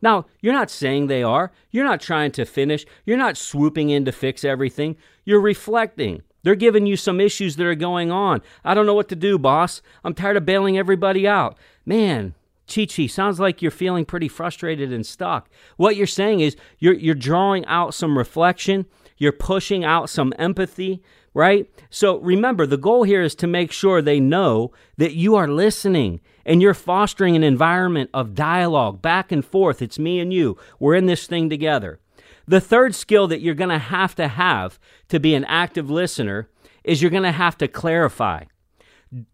Now, 0.00 0.26
you're 0.40 0.52
not 0.52 0.70
saying 0.70 1.06
they 1.06 1.22
are. 1.22 1.52
You're 1.70 1.84
not 1.84 2.00
trying 2.00 2.32
to 2.32 2.44
finish. 2.44 2.84
You're 3.04 3.16
not 3.16 3.36
swooping 3.36 3.90
in 3.90 4.04
to 4.04 4.12
fix 4.12 4.44
everything. 4.44 4.96
You're 5.24 5.40
reflecting. 5.40 6.22
They're 6.42 6.56
giving 6.56 6.86
you 6.86 6.96
some 6.96 7.20
issues 7.20 7.54
that 7.56 7.66
are 7.66 7.76
going 7.76 8.10
on. 8.10 8.42
I 8.64 8.74
don't 8.74 8.86
know 8.86 8.94
what 8.94 9.08
to 9.10 9.16
do, 9.16 9.38
boss. 9.38 9.80
I'm 10.02 10.14
tired 10.14 10.36
of 10.36 10.44
bailing 10.44 10.76
everybody 10.76 11.28
out. 11.28 11.56
Man, 11.86 12.34
Chi 12.72 12.86
Chi, 12.86 13.06
sounds 13.06 13.38
like 13.38 13.62
you're 13.62 13.70
feeling 13.70 14.04
pretty 14.04 14.28
frustrated 14.28 14.92
and 14.92 15.06
stuck. 15.06 15.48
What 15.76 15.94
you're 15.94 16.06
saying 16.06 16.40
is 16.40 16.56
you're, 16.78 16.94
you're 16.94 17.14
drawing 17.14 17.64
out 17.66 17.94
some 17.94 18.18
reflection, 18.18 18.86
you're 19.22 19.32
pushing 19.32 19.84
out 19.84 20.10
some 20.10 20.34
empathy, 20.36 21.00
right? 21.32 21.70
So 21.90 22.18
remember, 22.18 22.66
the 22.66 22.76
goal 22.76 23.04
here 23.04 23.22
is 23.22 23.36
to 23.36 23.46
make 23.46 23.70
sure 23.70 24.02
they 24.02 24.18
know 24.18 24.72
that 24.96 25.14
you 25.14 25.36
are 25.36 25.46
listening 25.46 26.20
and 26.44 26.60
you're 26.60 26.74
fostering 26.74 27.36
an 27.36 27.44
environment 27.44 28.10
of 28.12 28.34
dialogue 28.34 29.00
back 29.00 29.30
and 29.30 29.44
forth. 29.44 29.80
It's 29.80 29.98
me 29.98 30.18
and 30.18 30.32
you. 30.32 30.58
We're 30.80 30.96
in 30.96 31.06
this 31.06 31.28
thing 31.28 31.48
together. 31.48 32.00
The 32.48 32.60
third 32.60 32.96
skill 32.96 33.28
that 33.28 33.40
you're 33.40 33.54
going 33.54 33.70
to 33.70 33.78
have 33.78 34.16
to 34.16 34.26
have 34.26 34.80
to 35.08 35.20
be 35.20 35.36
an 35.36 35.44
active 35.44 35.88
listener 35.88 36.48
is 36.82 37.00
you're 37.00 37.10
going 37.12 37.22
to 37.22 37.30
have 37.30 37.56
to 37.58 37.68
clarify. 37.68 38.44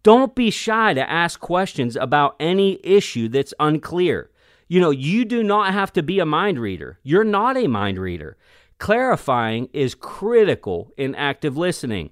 Don't 0.03 0.35
be 0.35 0.51
shy 0.51 0.93
to 0.93 1.09
ask 1.09 1.39
questions 1.39 1.95
about 1.95 2.35
any 2.39 2.79
issue 2.83 3.27
that's 3.27 3.55
unclear. 3.59 4.29
You 4.67 4.79
know, 4.81 4.91
you 4.91 5.25
do 5.25 5.41
not 5.41 5.73
have 5.73 5.91
to 5.93 6.03
be 6.03 6.19
a 6.19 6.25
mind 6.27 6.59
reader. 6.59 6.99
You're 7.01 7.23
not 7.23 7.57
a 7.57 7.65
mind 7.65 7.97
reader. 7.97 8.37
Clarifying 8.79 9.69
is 9.73 9.93
critical 9.93 10.91
in 10.97 11.13
active 11.13 11.57
listening. 11.57 12.09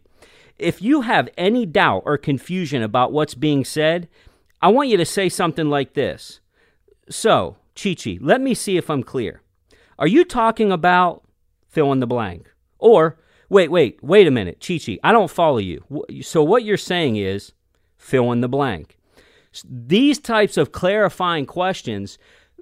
If 0.60 0.82
you 0.82 1.02
have 1.02 1.30
any 1.38 1.66
doubt 1.66 2.04
or 2.06 2.18
confusion 2.18 2.84
about 2.84 3.12
what's 3.12 3.36
being 3.36 3.64
said, 3.64 4.08
I 4.62 4.70
want 4.70 4.90
you 4.90 4.98
to 4.98 5.06
say 5.06 5.30
something 5.30 5.70
like 5.70 5.94
this. 5.94 6.40
So, 7.10 7.58
Chi 7.82 7.96
Chi, 7.96 8.18
let 8.20 8.42
me 8.42 8.54
see 8.54 8.76
if 8.76 8.90
I'm 8.90 9.04
clear. 9.04 9.42
Are 9.98 10.08
you 10.08 10.26
talking 10.26 10.72
about 10.72 11.24
fill 11.68 11.92
in 11.92 12.00
the 12.00 12.08
blank? 12.08 12.52
Or, 12.80 13.18
wait, 13.50 13.72
wait, 13.72 14.04
wait 14.04 14.28
a 14.28 14.32
minute, 14.32 14.64
Chi 14.66 14.78
Chi, 14.78 14.98
I 15.04 15.12
don't 15.12 15.32
follow 15.32 15.60
you. 15.60 15.84
So, 16.22 16.44
what 16.44 16.64
you're 16.64 16.78
saying 16.78 17.16
is 17.16 17.54
fill 17.98 18.32
in 18.32 18.42
the 18.42 18.50
blank. 18.50 18.98
These 19.64 20.20
types 20.20 20.58
of 20.58 20.72
clarifying 20.72 21.46
questions 21.46 22.18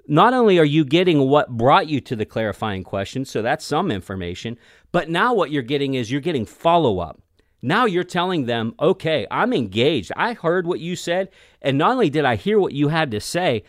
not 0.08 0.34
only 0.34 0.58
are 0.58 0.64
you 0.64 0.84
getting 0.84 1.28
what 1.28 1.50
brought 1.50 1.88
you 1.88 2.00
to 2.02 2.16
the 2.16 2.24
clarifying 2.24 2.84
question, 2.84 3.24
so 3.24 3.42
that's 3.42 3.64
some 3.64 3.90
information, 3.90 4.58
but 4.92 5.08
now 5.08 5.34
what 5.34 5.50
you're 5.50 5.62
getting 5.62 5.94
is 5.94 6.10
you're 6.10 6.20
getting 6.20 6.46
follow 6.46 6.98
up. 7.00 7.20
Now 7.62 7.86
you're 7.86 8.04
telling 8.04 8.46
them, 8.46 8.74
okay, 8.78 9.26
I'm 9.30 9.52
engaged. 9.52 10.12
I 10.16 10.34
heard 10.34 10.66
what 10.66 10.80
you 10.80 10.94
said, 10.94 11.30
and 11.60 11.78
not 11.78 11.92
only 11.92 12.10
did 12.10 12.24
I 12.24 12.36
hear 12.36 12.58
what 12.58 12.72
you 12.72 12.88
had 12.88 13.10
to 13.10 13.20
say, 13.20 13.64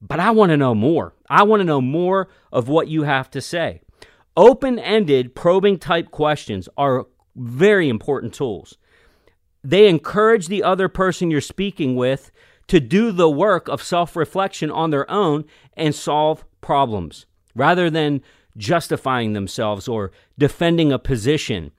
but 0.00 0.20
I 0.20 0.30
want 0.30 0.50
to 0.50 0.56
know 0.56 0.74
more. 0.74 1.14
I 1.28 1.42
want 1.42 1.60
to 1.60 1.64
know 1.64 1.80
more 1.80 2.28
of 2.52 2.68
what 2.68 2.88
you 2.88 3.02
have 3.02 3.30
to 3.32 3.40
say. 3.40 3.80
Open 4.36 4.78
ended, 4.78 5.34
probing 5.34 5.78
type 5.78 6.10
questions 6.10 6.68
are 6.76 7.06
very 7.36 7.88
important 7.88 8.34
tools. 8.34 8.78
They 9.62 9.88
encourage 9.88 10.48
the 10.48 10.62
other 10.62 10.88
person 10.88 11.30
you're 11.30 11.40
speaking 11.40 11.96
with 11.96 12.30
to 12.68 12.80
do 12.80 13.12
the 13.12 13.30
work 13.30 13.68
of 13.68 13.82
self 13.82 14.16
reflection 14.16 14.70
on 14.70 14.90
their 14.90 15.10
own 15.10 15.44
and 15.76 15.94
solve 15.94 16.44
problems 16.60 17.26
rather 17.54 17.90
than 17.90 18.22
justifying 18.56 19.32
themselves 19.32 19.88
or 19.88 20.12
defending 20.38 20.92
a 20.92 20.98
position. 20.98 21.72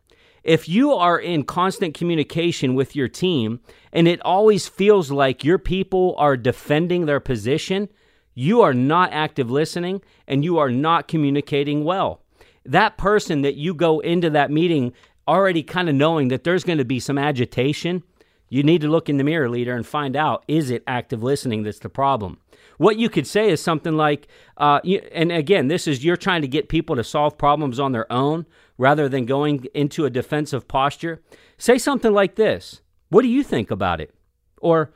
If 0.43 0.69
you 0.69 0.93
are 0.93 1.17
in 1.19 1.43
constant 1.43 1.95
communication 1.95 2.76
with 2.76 2.95
your 2.95 3.08
team 3.08 3.62
and 3.91 4.08
it 4.08 4.21
always 4.21 4.67
feels 4.67 5.10
like 5.10 5.43
your 5.43 5.58
people 5.58 6.13
are 6.17 6.38
defending 6.38 7.06
their 7.06 7.19
position, 7.19 7.89
you 8.36 8.62
are 8.62 8.74
not 8.74 9.12
active 9.12 9.50
listening 9.50 10.02
and 10.28 10.43
you 10.43 10.60
are 10.60 10.69
not 10.69 11.08
communicating 11.08 11.84
well. 11.84 12.21
That 12.63 12.98
person 12.98 13.41
that 13.41 13.56
you 13.56 13.74
go 13.74 14.00
into 14.02 14.30
that 14.32 14.52
meeting 14.52 14.93
already 15.28 15.63
kind 15.63 15.89
of 15.89 15.95
knowing 15.95 16.28
that 16.28 16.43
there's 16.43 16.63
going 16.63 16.78
to 16.78 16.86
be 16.86 17.00
some 17.00 17.17
agitation 17.17 18.04
you 18.49 18.63
need 18.63 18.81
to 18.81 18.88
look 18.88 19.10
in 19.10 19.17
the 19.17 19.23
mirror, 19.23 19.49
leader, 19.49 19.75
and 19.75 19.86
find 19.86 20.15
out 20.15 20.43
is 20.47 20.69
it 20.69 20.84
active 20.88 21.23
listening 21.23 21.63
that's 21.63 21.79
the 21.79 21.89
problem? 21.89 22.38
What 22.77 22.97
you 22.97 23.10
could 23.10 23.25
say 23.25 23.49
is 23.49 23.62
something 23.62 23.95
like, 23.95 24.27
uh, 24.58 24.81
you, 24.84 25.01
and 25.12 25.31
again, 25.31 25.67
this 25.67 25.88
is 25.88 26.03
you're 26.03 26.17
trying 26.17 26.41
to 26.41 26.47
get 26.47 26.69
people 26.69 26.95
to 26.95 27.03
solve 27.03 27.38
problems 27.38 27.79
on 27.79 27.91
their 27.91 28.12
own 28.12 28.45
rather 28.77 29.08
than 29.08 29.25
going 29.25 29.65
into 29.73 30.05
a 30.05 30.10
defensive 30.10 30.67
posture. 30.67 31.21
Say 31.58 31.77
something 31.77 32.13
like 32.13 32.36
this 32.36 32.81
What 33.10 33.21
do 33.21 33.27
you 33.27 33.43
think 33.43 33.71
about 33.71 34.01
it? 34.01 34.13
Or 34.62 34.93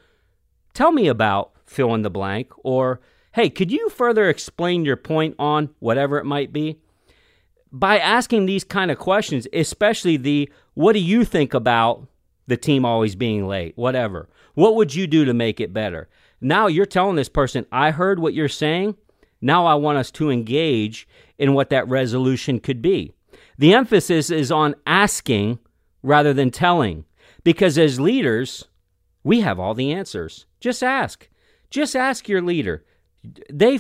tell 0.74 0.92
me 0.92 1.08
about 1.08 1.52
fill 1.66 1.94
in 1.94 2.02
the 2.02 2.10
blank. 2.10 2.52
Or 2.64 3.00
hey, 3.34 3.50
could 3.50 3.72
you 3.72 3.90
further 3.90 4.30
explain 4.30 4.86
your 4.86 4.98
point 4.98 5.36
on 5.40 5.70
whatever 5.80 6.18
it 6.18 6.26
might 6.26 6.52
be? 6.52 6.80
By 7.72 8.00
asking 8.00 8.46
these 8.46 8.64
kind 8.64 8.90
of 8.90 8.98
questions, 8.98 9.48
especially 9.54 10.18
the 10.18 10.52
what 10.74 10.94
do 10.94 11.00
you 11.00 11.24
think 11.24 11.54
about 11.54 12.08
the 12.50 12.58
team 12.58 12.84
always 12.84 13.16
being 13.16 13.48
late, 13.48 13.78
whatever. 13.78 14.28
What 14.56 14.76
would 14.76 14.94
you 14.94 15.08
do 15.08 15.24
to 15.26 15.34
make 15.34 15.60
it 15.60 15.74
better? 15.74 16.10
Now 16.42 16.68
you're 16.68 16.86
telling 16.86 17.16
this 17.16 17.30
person, 17.30 17.66
I 17.72 17.92
heard 17.92 18.20
what 18.20 18.34
you're 18.34 18.50
saying. 18.50 18.96
Now 19.42 19.66
I 19.66 19.76
want 19.76 19.98
us 19.98 20.12
to 20.12 20.30
engage 20.30 21.08
in 21.38 21.54
what 21.54 21.70
that 21.70 21.88
resolution 21.88 22.60
could 22.60 22.82
be. 22.82 23.14
The 23.58 23.74
emphasis 23.74 24.30
is 24.30 24.52
on 24.52 24.76
asking 24.86 25.60
rather 26.02 26.34
than 26.34 26.50
telling, 26.52 27.06
because 27.44 27.78
as 27.78 28.00
leaders, 28.00 28.66
we 29.24 29.42
have 29.42 29.60
all 29.60 29.74
the 29.74 29.92
answers. 29.92 30.46
Just 30.60 30.84
ask. 30.84 31.30
Just 31.70 31.96
ask 31.96 32.28
your 32.28 32.42
leader. 32.42 32.84
They 33.52 33.80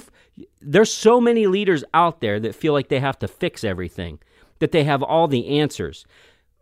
there's 0.62 0.93
so 0.93 1.19
many 1.19 1.47
leaders 1.47 1.84
out 1.93 2.21
there 2.21 2.39
that 2.39 2.55
feel 2.55 2.73
like 2.73 2.89
they 2.89 2.99
have 2.99 3.19
to 3.19 3.27
fix 3.27 3.63
everything, 3.63 4.19
that 4.60 4.71
they 4.71 4.84
have 4.84 5.01
all 5.01 5.27
the 5.27 5.60
answers. 5.60 6.05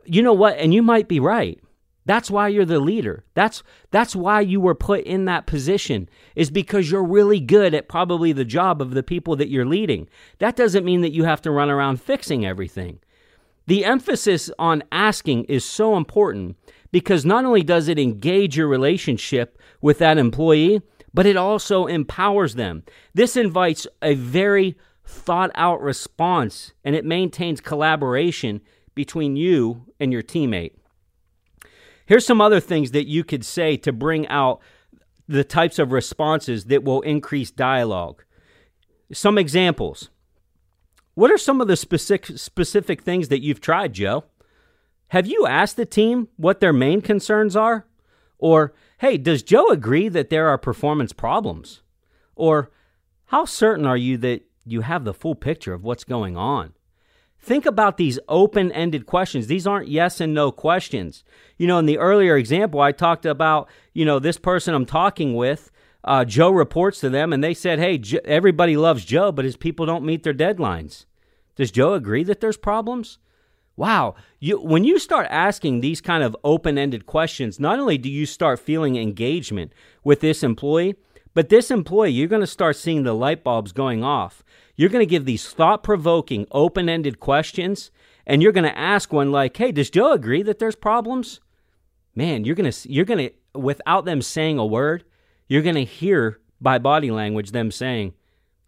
You 0.06 0.22
know 0.22 0.34
what? 0.34 0.58
And 0.58 0.74
you 0.74 0.82
might 0.82 1.08
be 1.08 1.20
right. 1.20 1.60
That's 2.08 2.32
why 2.32 2.48
you're 2.48 2.64
the 2.64 2.80
leader. 2.80 3.26
That's 3.34 3.64
that's 3.92 4.16
why 4.16 4.40
you 4.40 4.62
were 4.62 4.74
put 4.74 5.04
in 5.04 5.26
that 5.26 5.46
position 5.46 6.08
is 6.38 6.50
because 6.50 6.90
you're 6.90 7.04
really 7.04 7.42
good 7.42 7.74
at 7.74 7.90
probably 7.90 8.32
the 8.32 8.46
job 8.46 8.82
of 8.82 8.92
the 8.92 9.04
people 9.04 9.36
that 9.36 9.50
you're 9.50 9.66
leading. 9.66 10.08
That 10.40 10.56
doesn't 10.56 10.86
mean 10.86 11.02
that 11.02 11.12
you 11.12 11.26
have 11.26 11.42
to 11.42 11.52
run 11.52 11.70
around 11.70 12.02
fixing 12.02 12.46
everything. 12.46 13.00
The 13.66 13.84
emphasis 13.84 14.50
on 14.58 14.84
asking 14.90 15.44
is 15.46 15.66
so 15.66 15.98
important 15.98 16.56
because 16.94 17.26
not 17.26 17.44
only 17.44 17.62
does 17.62 17.90
it 17.90 18.00
engage 18.00 18.56
your 18.56 18.70
relationship 18.70 19.60
with 19.82 19.98
that 19.98 20.18
employee, 20.18 20.82
but 21.14 21.26
it 21.26 21.36
also 21.36 21.88
empowers 21.88 22.56
them. 22.56 22.84
This 23.14 23.36
invites 23.36 23.86
a 24.02 24.14
very 24.16 24.78
thought 25.04 25.52
out 25.56 25.82
response 25.82 26.72
and 26.86 26.96
it 26.96 27.04
maintains 27.04 27.60
collaboration 27.60 28.62
between 28.96 29.36
you 29.36 29.88
and 30.00 30.14
your 30.14 30.24
teammate. 30.24 30.72
Here's 32.08 32.26
some 32.26 32.42
other 32.42 32.62
things 32.62 32.92
that 32.92 33.08
you 33.08 33.24
could 33.24 33.46
say 33.46 33.76
to 33.78 33.92
bring 33.92 34.28
out 34.30 34.62
the 35.28 35.44
types 35.44 35.78
of 35.78 35.92
responses 35.92 36.66
that 36.66 36.84
will 36.84 37.02
increase 37.02 37.52
dialogue. 37.52 38.24
Some 39.12 39.38
examples. 39.38 40.10
What 41.16 41.32
are 41.32 41.38
some 41.38 41.60
of 41.60 41.68
the 41.68 41.76
specific 41.76 42.38
specific 42.38 43.02
things 43.02 43.28
that 43.28 43.44
you've 43.44 43.60
tried, 43.60 43.94
Joe? 43.94 44.24
Have 45.10 45.28
you 45.28 45.46
asked 45.46 45.76
the 45.76 45.86
team 45.86 46.30
what 46.38 46.62
their 46.62 46.74
main 46.74 47.02
concerns 47.02 47.56
are? 47.56 47.86
Or, 48.38 48.74
hey, 49.00 49.18
does 49.18 49.44
Joe 49.44 49.70
agree 49.70 50.10
that 50.10 50.30
there 50.30 50.48
are 50.48 50.58
performance 50.58 51.12
problems? 51.12 51.82
Or, 52.36 52.72
how 53.26 53.44
certain 53.46 53.86
are 53.86 53.98
you 53.98 54.18
that 54.20 54.46
you 54.66 54.82
have 54.82 55.04
the 55.04 55.14
full 55.14 55.36
picture 55.36 55.74
of 55.74 55.84
what's 55.84 56.04
going 56.04 56.38
on? 56.38 56.74
Think 57.40 57.66
about 57.66 57.98
these 57.98 58.20
open 58.28 58.72
ended 58.72 59.06
questions. 59.06 59.48
These 59.48 59.66
aren't 59.66 59.88
yes 59.88 60.20
and 60.20 60.34
no 60.34 60.52
questions. 60.52 61.24
You 61.58 61.68
know, 61.68 61.80
in 61.80 61.86
the 61.86 61.98
earlier 61.98 62.36
example, 62.36 62.82
I 62.82 62.92
talked 62.92 63.26
about, 63.26 63.70
you 63.94 64.06
know, 64.06 64.20
this 64.20 64.38
person 64.38 64.74
I'm 64.74 64.86
talking 64.86 65.36
with. 65.36 65.72
Uh, 66.04 66.24
Joe 66.26 66.52
reports 66.52 67.00
to 67.02 67.10
them 67.10 67.34
and 67.34 67.44
they 67.44 67.54
said, 67.54 67.80
hey, 67.80 68.02
everybody 68.26 68.78
loves 68.78 69.06
Joe, 69.06 69.32
but 69.32 69.46
his 69.46 69.58
people 69.58 69.86
don't 69.86 70.06
meet 70.06 70.24
their 70.24 70.34
deadlines. 70.34 71.06
Does 71.56 71.72
Joe 71.72 71.94
agree 71.94 72.24
that 72.24 72.40
there's 72.40 72.58
problems? 72.58 73.18
Wow, 73.76 74.16
you 74.40 74.60
when 74.60 74.84
you 74.84 74.98
start 74.98 75.28
asking 75.30 75.82
these 75.82 76.02
kind 76.02 76.24
of 76.24 76.36
open-ended 76.44 77.06
questions, 77.06 77.60
not 77.60 77.78
only 77.78 78.00
do 78.00 78.10
you 78.10 78.26
start 78.26 78.60
feeling 78.60 78.96
engagement 78.96 79.72
with 80.04 80.20
this 80.20 80.42
employee, 80.42 80.96
but 81.36 81.50
this 81.50 81.70
employee, 81.70 82.10
you're 82.10 82.28
going 82.28 82.42
to 82.42 82.48
start 82.48 82.76
seeing 82.76 83.04
the 83.04 83.14
light 83.14 83.44
bulbs 83.44 83.72
going 83.72 84.04
off. 84.04 84.44
You're 84.78 84.90
going 84.90 85.06
to 85.06 85.10
give 85.10 85.26
these 85.26 85.50
thought-provoking, 85.50 86.48
open-ended 86.52 87.20
questions, 87.20 87.92
and 88.28 88.42
you're 88.42 88.52
going 88.52 88.64
to 88.64 88.78
ask 88.78 89.12
one 89.12 89.32
like, 89.32 89.58
"Hey, 89.58 89.72
does 89.72 89.90
Joe 89.90 90.14
agree 90.14 90.44
that 90.44 90.60
there's 90.60 90.76
problems?" 90.76 91.42
Man, 92.16 92.46
you're 92.46 92.56
going 92.56 92.72
to 92.72 92.92
you're 92.92 93.06
going 93.06 93.30
to 93.30 93.60
without 93.60 94.06
them 94.06 94.22
saying 94.22 94.58
a 94.58 94.66
word, 94.66 95.04
you're 95.48 95.64
going 95.64 95.76
to 95.76 95.84
hear 95.84 96.40
by 96.62 96.78
body 96.78 97.12
language 97.12 97.52
them 97.52 97.72
saying, 97.72 98.14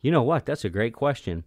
"You 0.01 0.11
know 0.11 0.23
what? 0.23 0.45
That's 0.45 0.65
a 0.65 0.69
great 0.69 0.93
question. 0.93 1.45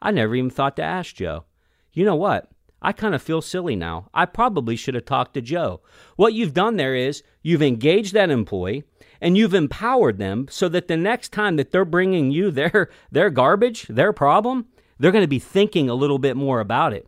I 0.00 0.10
never 0.10 0.34
even 0.34 0.50
thought 0.50 0.76
to 0.76 0.82
ask 0.82 1.14
Joe." 1.14 1.44
You 1.92 2.04
know 2.04 2.16
what? 2.16 2.50
I 2.80 2.92
kind 2.92 3.14
of 3.14 3.22
feel 3.22 3.40
silly 3.40 3.76
now. 3.76 4.08
I 4.12 4.24
probably 4.24 4.74
should 4.74 4.94
have 4.94 5.04
talked 5.04 5.34
to 5.34 5.40
Joe. 5.40 5.82
What 6.16 6.34
you've 6.34 6.54
done 6.54 6.76
there 6.76 6.96
is 6.96 7.22
you've 7.40 7.62
engaged 7.62 8.12
that 8.14 8.30
employee 8.30 8.82
and 9.22 9.38
you've 9.38 9.54
empowered 9.54 10.18
them 10.18 10.48
so 10.50 10.68
that 10.68 10.88
the 10.88 10.96
next 10.96 11.32
time 11.32 11.54
that 11.56 11.70
they're 11.70 11.84
bringing 11.86 12.32
you 12.32 12.50
their 12.50 12.90
their 13.10 13.30
garbage, 13.30 13.86
their 13.86 14.12
problem, 14.12 14.66
they're 14.98 15.12
going 15.12 15.24
to 15.24 15.28
be 15.28 15.38
thinking 15.38 15.88
a 15.88 15.94
little 15.94 16.18
bit 16.18 16.36
more 16.36 16.60
about 16.60 16.92
it. 16.92 17.06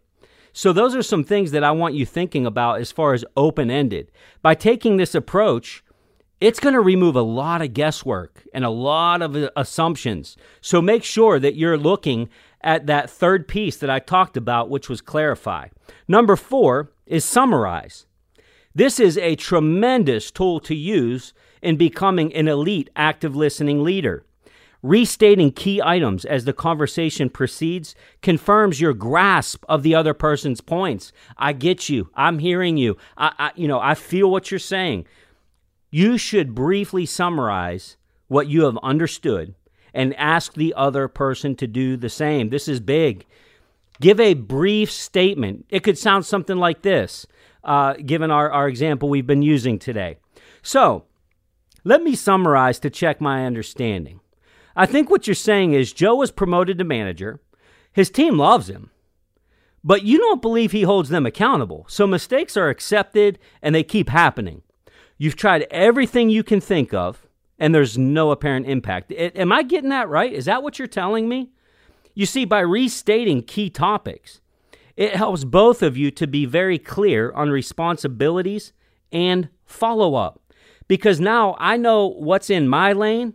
So 0.52 0.72
those 0.72 0.94
are 0.94 1.02
some 1.02 1.24
things 1.24 1.50
that 1.50 1.64
I 1.64 1.72
want 1.72 1.94
you 1.94 2.06
thinking 2.06 2.46
about 2.46 2.80
as 2.80 2.92
far 2.92 3.12
as 3.12 3.24
open-ended. 3.36 4.12
By 4.40 4.54
taking 4.54 4.96
this 4.96 5.12
approach, 5.12 5.82
it's 6.40 6.60
going 6.60 6.74
to 6.74 6.80
remove 6.80 7.16
a 7.16 7.22
lot 7.22 7.60
of 7.60 7.74
guesswork 7.74 8.44
and 8.54 8.64
a 8.64 8.70
lot 8.70 9.20
of 9.20 9.34
uh, 9.34 9.50
assumptions. 9.56 10.36
So 10.60 10.80
make 10.80 11.02
sure 11.02 11.40
that 11.40 11.56
you're 11.56 11.76
looking 11.76 12.28
at 12.60 12.86
that 12.86 13.10
third 13.10 13.48
piece 13.48 13.76
that 13.78 13.90
I 13.90 13.98
talked 13.98 14.36
about, 14.36 14.70
which 14.70 14.88
was 14.88 15.00
clarify. 15.00 15.68
Number 16.06 16.36
four 16.36 16.92
is 17.06 17.24
summarize. 17.24 18.06
This 18.72 19.00
is 19.00 19.18
a 19.18 19.34
tremendous 19.36 20.30
tool 20.30 20.60
to 20.60 20.74
use 20.74 21.32
in 21.64 21.76
becoming 21.76 22.32
an 22.34 22.46
elite 22.46 22.90
active 22.94 23.34
listening 23.34 23.82
leader. 23.82 24.24
Restating 24.82 25.50
key 25.50 25.80
items 25.82 26.26
as 26.26 26.44
the 26.44 26.52
conversation 26.52 27.30
proceeds 27.30 27.94
confirms 28.20 28.82
your 28.82 28.92
grasp 28.92 29.64
of 29.66 29.82
the 29.82 29.94
other 29.94 30.12
person's 30.12 30.60
points. 30.60 31.10
I 31.38 31.54
get 31.54 31.88
you. 31.88 32.10
I'm 32.14 32.38
hearing 32.38 32.76
you. 32.76 32.98
I, 33.16 33.32
I, 33.38 33.50
you 33.56 33.66
know, 33.66 33.80
I 33.80 33.94
feel 33.94 34.30
what 34.30 34.50
you're 34.50 34.60
saying. 34.60 35.06
You 35.90 36.18
should 36.18 36.54
briefly 36.54 37.06
summarize 37.06 37.96
what 38.28 38.48
you 38.48 38.64
have 38.64 38.76
understood 38.82 39.54
and 39.94 40.14
ask 40.16 40.52
the 40.52 40.74
other 40.76 41.08
person 41.08 41.56
to 41.56 41.66
do 41.66 41.96
the 41.96 42.10
same. 42.10 42.50
This 42.50 42.68
is 42.68 42.80
big. 42.80 43.24
Give 44.02 44.20
a 44.20 44.34
brief 44.34 44.90
statement. 44.90 45.64
It 45.70 45.80
could 45.80 45.96
sound 45.96 46.26
something 46.26 46.58
like 46.58 46.82
this, 46.82 47.26
uh, 47.62 47.94
given 47.94 48.30
our, 48.30 48.50
our 48.50 48.68
example 48.68 49.08
we've 49.08 49.26
been 49.26 49.40
using 49.40 49.78
today. 49.78 50.18
So, 50.62 51.04
let 51.84 52.02
me 52.02 52.14
summarize 52.14 52.78
to 52.80 52.90
check 52.90 53.20
my 53.20 53.44
understanding. 53.44 54.20
I 54.74 54.86
think 54.86 55.10
what 55.10 55.26
you're 55.26 55.34
saying 55.34 55.74
is 55.74 55.92
Joe 55.92 56.16
was 56.16 56.30
promoted 56.30 56.78
to 56.78 56.84
manager. 56.84 57.40
His 57.92 58.10
team 58.10 58.38
loves 58.38 58.68
him, 58.68 58.90
but 59.84 60.02
you 60.02 60.18
don't 60.18 60.42
believe 60.42 60.72
he 60.72 60.82
holds 60.82 61.10
them 61.10 61.26
accountable. 61.26 61.84
So 61.88 62.06
mistakes 62.06 62.56
are 62.56 62.70
accepted 62.70 63.38
and 63.62 63.74
they 63.74 63.84
keep 63.84 64.08
happening. 64.08 64.62
You've 65.18 65.36
tried 65.36 65.66
everything 65.70 66.30
you 66.30 66.42
can 66.42 66.60
think 66.60 66.92
of 66.92 67.26
and 67.58 67.74
there's 67.74 67.96
no 67.96 68.30
apparent 68.30 68.66
impact. 68.66 69.12
am 69.12 69.52
I 69.52 69.62
getting 69.62 69.90
that 69.90 70.08
right? 70.08 70.32
Is 70.32 70.46
that 70.46 70.62
what 70.62 70.78
you're 70.78 70.88
telling 70.88 71.28
me? 71.28 71.50
You 72.14 72.26
see, 72.26 72.44
by 72.44 72.60
restating 72.60 73.42
key 73.42 73.70
topics, 73.70 74.40
it 74.96 75.16
helps 75.16 75.44
both 75.44 75.82
of 75.82 75.96
you 75.96 76.10
to 76.12 76.26
be 76.26 76.46
very 76.46 76.78
clear 76.78 77.32
on 77.32 77.50
responsibilities 77.50 78.72
and 79.12 79.48
follow 79.64 80.14
up. 80.14 80.40
Because 80.88 81.20
now 81.20 81.56
I 81.58 81.76
know 81.76 82.06
what's 82.06 82.50
in 82.50 82.68
my 82.68 82.92
lane, 82.92 83.34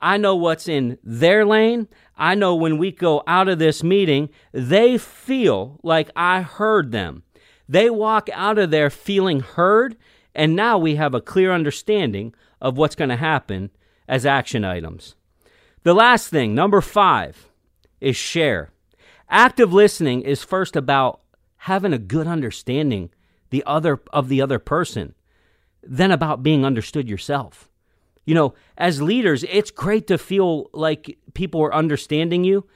I 0.00 0.16
know 0.18 0.36
what's 0.36 0.68
in 0.68 0.98
their 1.02 1.44
lane. 1.44 1.88
I 2.16 2.34
know 2.34 2.54
when 2.54 2.78
we 2.78 2.92
go 2.92 3.22
out 3.26 3.48
of 3.48 3.58
this 3.58 3.82
meeting, 3.82 4.28
they 4.52 4.98
feel 4.98 5.80
like 5.82 6.10
I 6.14 6.42
heard 6.42 6.92
them. 6.92 7.22
They 7.68 7.90
walk 7.90 8.28
out 8.32 8.58
of 8.58 8.70
there 8.70 8.90
feeling 8.90 9.40
heard, 9.40 9.96
and 10.34 10.54
now 10.54 10.78
we 10.78 10.96
have 10.96 11.14
a 11.14 11.20
clear 11.20 11.52
understanding 11.52 12.34
of 12.60 12.76
what's 12.76 12.94
going 12.94 13.10
to 13.10 13.16
happen 13.16 13.70
as 14.06 14.24
action 14.24 14.64
items. 14.64 15.14
The 15.82 15.94
last 15.94 16.28
thing, 16.28 16.54
number 16.54 16.80
five, 16.80 17.48
is 18.00 18.16
share. 18.16 18.70
Active 19.28 19.72
listening 19.72 20.22
is 20.22 20.44
first 20.44 20.76
about 20.76 21.20
having 21.56 21.92
a 21.92 21.98
good 21.98 22.26
understanding 22.26 23.10
the 23.50 23.64
other 23.66 24.00
of 24.12 24.28
the 24.28 24.40
other 24.40 24.58
person, 24.58 25.14
then 25.88 26.10
about 26.10 26.42
being 26.42 26.64
understood 26.64 27.08
yourself. 27.08 27.68
You 28.24 28.34
know, 28.34 28.54
as 28.76 29.00
leaders, 29.00 29.44
it's 29.44 29.70
great 29.70 30.06
to 30.08 30.18
feel 30.18 30.68
like 30.72 31.18
people 31.34 31.62
are 31.62 31.74
understanding 31.74 32.44
you, 32.44 32.66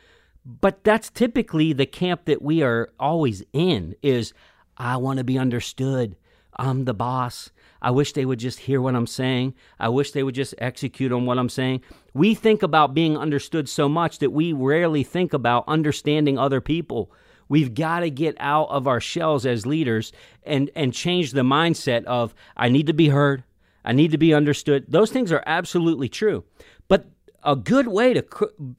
but 0.44 0.84
that's 0.84 1.10
typically 1.10 1.72
the 1.72 1.86
camp 1.86 2.24
that 2.26 2.40
we 2.40 2.62
are 2.62 2.90
always 2.98 3.42
in 3.52 3.94
is 4.02 4.32
I 4.76 4.96
want 4.96 5.18
to 5.18 5.24
be 5.24 5.38
understood. 5.38 6.16
I'm 6.56 6.84
the 6.84 6.94
boss. 6.94 7.50
I 7.82 7.90
wish 7.90 8.12
they 8.12 8.24
would 8.24 8.38
just 8.38 8.60
hear 8.60 8.80
what 8.80 8.94
I'm 8.94 9.06
saying. 9.06 9.54
I 9.78 9.88
wish 9.88 10.12
they 10.12 10.22
would 10.22 10.34
just 10.34 10.54
execute 10.58 11.12
on 11.12 11.26
what 11.26 11.38
I'm 11.38 11.48
saying. 11.48 11.82
We 12.12 12.34
think 12.34 12.62
about 12.62 12.94
being 12.94 13.16
understood 13.16 13.68
so 13.68 13.88
much 13.88 14.18
that 14.18 14.30
we 14.30 14.52
rarely 14.52 15.02
think 15.02 15.32
about 15.32 15.64
understanding 15.66 16.38
other 16.38 16.60
people. 16.60 17.10
We've 17.50 17.74
got 17.74 18.00
to 18.00 18.10
get 18.10 18.36
out 18.38 18.68
of 18.68 18.86
our 18.86 19.00
shells 19.00 19.44
as 19.44 19.66
leaders 19.66 20.12
and, 20.44 20.70
and 20.76 20.94
change 20.94 21.32
the 21.32 21.42
mindset 21.42 22.04
of, 22.04 22.32
I 22.56 22.68
need 22.68 22.86
to 22.86 22.92
be 22.92 23.08
heard. 23.08 23.42
I 23.84 23.92
need 23.92 24.12
to 24.12 24.18
be 24.18 24.32
understood. 24.32 24.84
Those 24.86 25.10
things 25.10 25.32
are 25.32 25.42
absolutely 25.44 26.08
true. 26.08 26.44
But 26.86 27.06
a 27.42 27.56
good 27.56 27.88
way 27.88 28.14
to, 28.14 28.24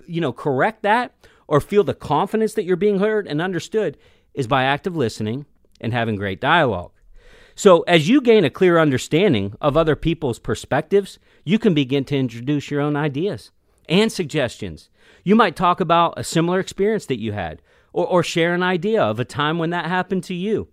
you 0.07 0.21
know, 0.21 0.31
correct 0.31 0.83
that 0.83 1.13
or 1.49 1.59
feel 1.59 1.83
the 1.83 1.93
confidence 1.93 2.53
that 2.53 2.63
you're 2.63 2.77
being 2.77 2.99
heard 2.99 3.27
and 3.27 3.41
understood 3.41 3.97
is 4.33 4.47
by 4.47 4.63
active 4.63 4.95
listening 4.95 5.45
and 5.81 5.91
having 5.91 6.15
great 6.15 6.39
dialogue. 6.39 6.93
So, 7.55 7.81
as 7.81 8.07
you 8.07 8.21
gain 8.21 8.45
a 8.45 8.49
clear 8.49 8.79
understanding 8.79 9.53
of 9.59 9.75
other 9.75 9.97
people's 9.97 10.39
perspectives, 10.39 11.19
you 11.43 11.59
can 11.59 11.73
begin 11.73 12.05
to 12.05 12.15
introduce 12.15 12.71
your 12.71 12.79
own 12.79 12.95
ideas 12.95 13.51
and 13.89 14.09
suggestions. 14.09 14.89
You 15.25 15.35
might 15.35 15.57
talk 15.57 15.81
about 15.81 16.13
a 16.15 16.23
similar 16.23 16.61
experience 16.61 17.07
that 17.07 17.19
you 17.19 17.33
had 17.33 17.61
or, 17.93 18.05
or 18.07 18.23
share 18.23 18.53
an 18.53 18.63
idea 18.63 19.01
of 19.01 19.19
a 19.19 19.25
time 19.25 19.57
when 19.57 19.69
that 19.71 19.85
happened 19.85 20.23
to 20.25 20.33
you. 20.33 20.67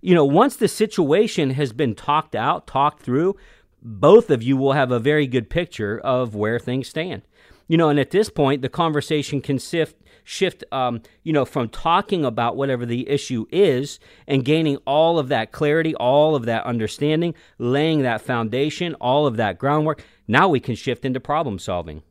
You 0.00 0.14
know, 0.14 0.24
once 0.24 0.56
the 0.56 0.68
situation 0.68 1.50
has 1.50 1.72
been 1.72 1.94
talked 1.94 2.34
out, 2.34 2.66
talked 2.66 3.02
through, 3.02 3.36
both 3.82 4.30
of 4.30 4.42
you 4.42 4.56
will 4.56 4.72
have 4.72 4.90
a 4.90 4.98
very 4.98 5.26
good 5.26 5.48
picture 5.48 5.98
of 5.98 6.34
where 6.34 6.58
things 6.58 6.88
stand. 6.88 7.22
You 7.68 7.78
know, 7.78 7.88
and 7.88 7.98
at 7.98 8.10
this 8.10 8.28
point, 8.28 8.60
the 8.60 8.68
conversation 8.68 9.40
can 9.40 9.58
sift 9.58 9.96
shift, 10.24 10.64
um, 10.72 11.02
you 11.22 11.32
know, 11.32 11.44
from 11.44 11.68
talking 11.68 12.24
about 12.24 12.56
whatever 12.56 12.84
the 12.84 13.08
issue 13.08 13.46
is 13.52 14.00
and 14.26 14.44
gaining 14.44 14.78
all 14.86 15.18
of 15.18 15.28
that 15.28 15.52
clarity, 15.52 15.94
all 15.96 16.34
of 16.34 16.46
that 16.46 16.64
understanding, 16.64 17.34
laying 17.58 18.02
that 18.02 18.22
foundation, 18.22 18.94
all 18.94 19.26
of 19.26 19.36
that 19.36 19.58
groundwork. 19.58 20.02
Now 20.26 20.48
we 20.48 20.60
can 20.60 20.74
shift 20.74 21.04
into 21.04 21.20
problem 21.20 21.58
solving. 21.58 22.02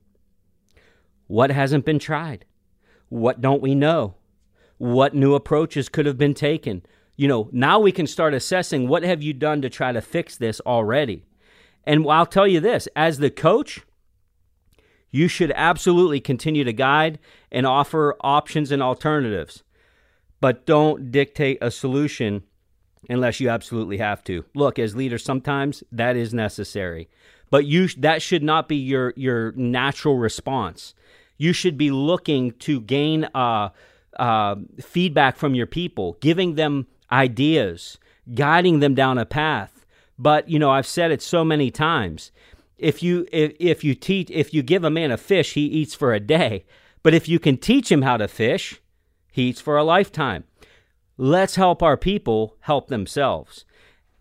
What 1.28 1.50
hasn't 1.50 1.86
been 1.86 2.00
tried? 2.00 2.46
What 3.10 3.42
don't 3.42 3.62
we 3.62 3.76
know? 3.76 4.16
What 4.84 5.16
new 5.16 5.34
approaches 5.34 5.88
could 5.88 6.06
have 6.06 6.18
been 6.18 6.34
taken? 6.34 6.86
You 7.16 7.30
know, 7.30 7.48
now 7.54 7.80
we 7.80 7.94
can 7.94 8.06
start 8.06 8.34
assessing 8.34 8.90
what 8.90 9.04
have 9.04 9.24
you 9.24 9.32
done 9.32 9.62
to 9.62 9.70
try 9.70 9.94
to 9.94 10.02
fix 10.02 10.36
this 10.36 10.60
already. 10.66 11.24
And 11.86 12.06
I'll 12.10 12.26
tell 12.26 12.46
you 12.46 12.60
this, 12.60 12.90
as 12.94 13.20
the 13.20 13.30
coach, 13.30 13.84
you 15.10 15.30
should 15.30 15.54
absolutely 15.56 16.20
continue 16.20 16.66
to 16.66 16.74
guide 16.74 17.20
and 17.50 17.66
offer 17.66 18.18
options 18.20 18.74
and 18.74 18.84
alternatives, 18.84 19.64
but 20.42 20.66
don't 20.66 21.14
dictate 21.14 21.60
a 21.62 21.72
solution 21.72 22.44
unless 23.10 23.40
you 23.40 23.48
absolutely 23.48 24.00
have 24.00 24.22
to. 24.26 24.44
Look, 24.54 24.78
as 24.78 24.98
leaders, 24.98 25.24
sometimes 25.24 25.82
that 25.94 26.18
is 26.18 26.34
necessary, 26.34 27.08
but 27.50 27.66
you 27.66 27.88
that 28.00 28.22
should 28.22 28.44
not 28.44 28.68
be 28.68 28.76
your 28.76 29.14
your 29.16 29.54
natural 29.54 30.18
response. 30.18 30.94
You 31.38 31.54
should 31.54 31.78
be 31.78 31.90
looking 31.90 32.52
to 32.60 32.82
gain 32.82 33.30
uh, 33.34 33.70
uh, 34.18 34.56
feedback 34.82 35.38
from 35.38 35.56
your 35.56 35.68
people, 35.68 36.18
giving 36.20 36.56
them 36.56 36.88
ideas, 37.12 37.98
guiding 38.34 38.80
them 38.80 38.96
down 38.96 39.18
a 39.18 39.26
path. 39.26 39.86
But 40.18 40.50
you 40.50 40.60
know, 40.60 40.72
I've 40.72 40.88
said 40.88 41.12
it 41.12 41.22
so 41.22 41.44
many 41.44 41.72
times 41.72 42.32
if 42.78 43.02
you 43.02 43.26
if, 43.32 43.54
if 43.60 43.84
you 43.84 43.96
teach 43.96 44.30
if 44.30 44.54
you 44.54 44.62
give 44.62 44.84
a 44.84 44.90
man 44.90 45.12
a 45.12 45.18
fish, 45.18 45.54
he 45.54 45.62
eats 45.62 45.96
for 45.96 46.14
a 46.14 46.20
day. 46.20 46.66
But 47.02 47.14
if 47.14 47.28
you 47.28 47.40
can 47.40 47.58
teach 47.58 47.92
him 47.92 48.02
how 48.02 48.18
to 48.18 48.28
fish, 48.28 48.82
he 49.32 49.44
eats 49.44 49.62
for 49.62 49.78
a 49.78 49.84
lifetime. 49.84 50.44
Let's 51.18 51.56
help 51.56 51.84
our 51.84 51.98
people 51.98 52.58
help 52.62 52.88
themselves. 52.88 53.66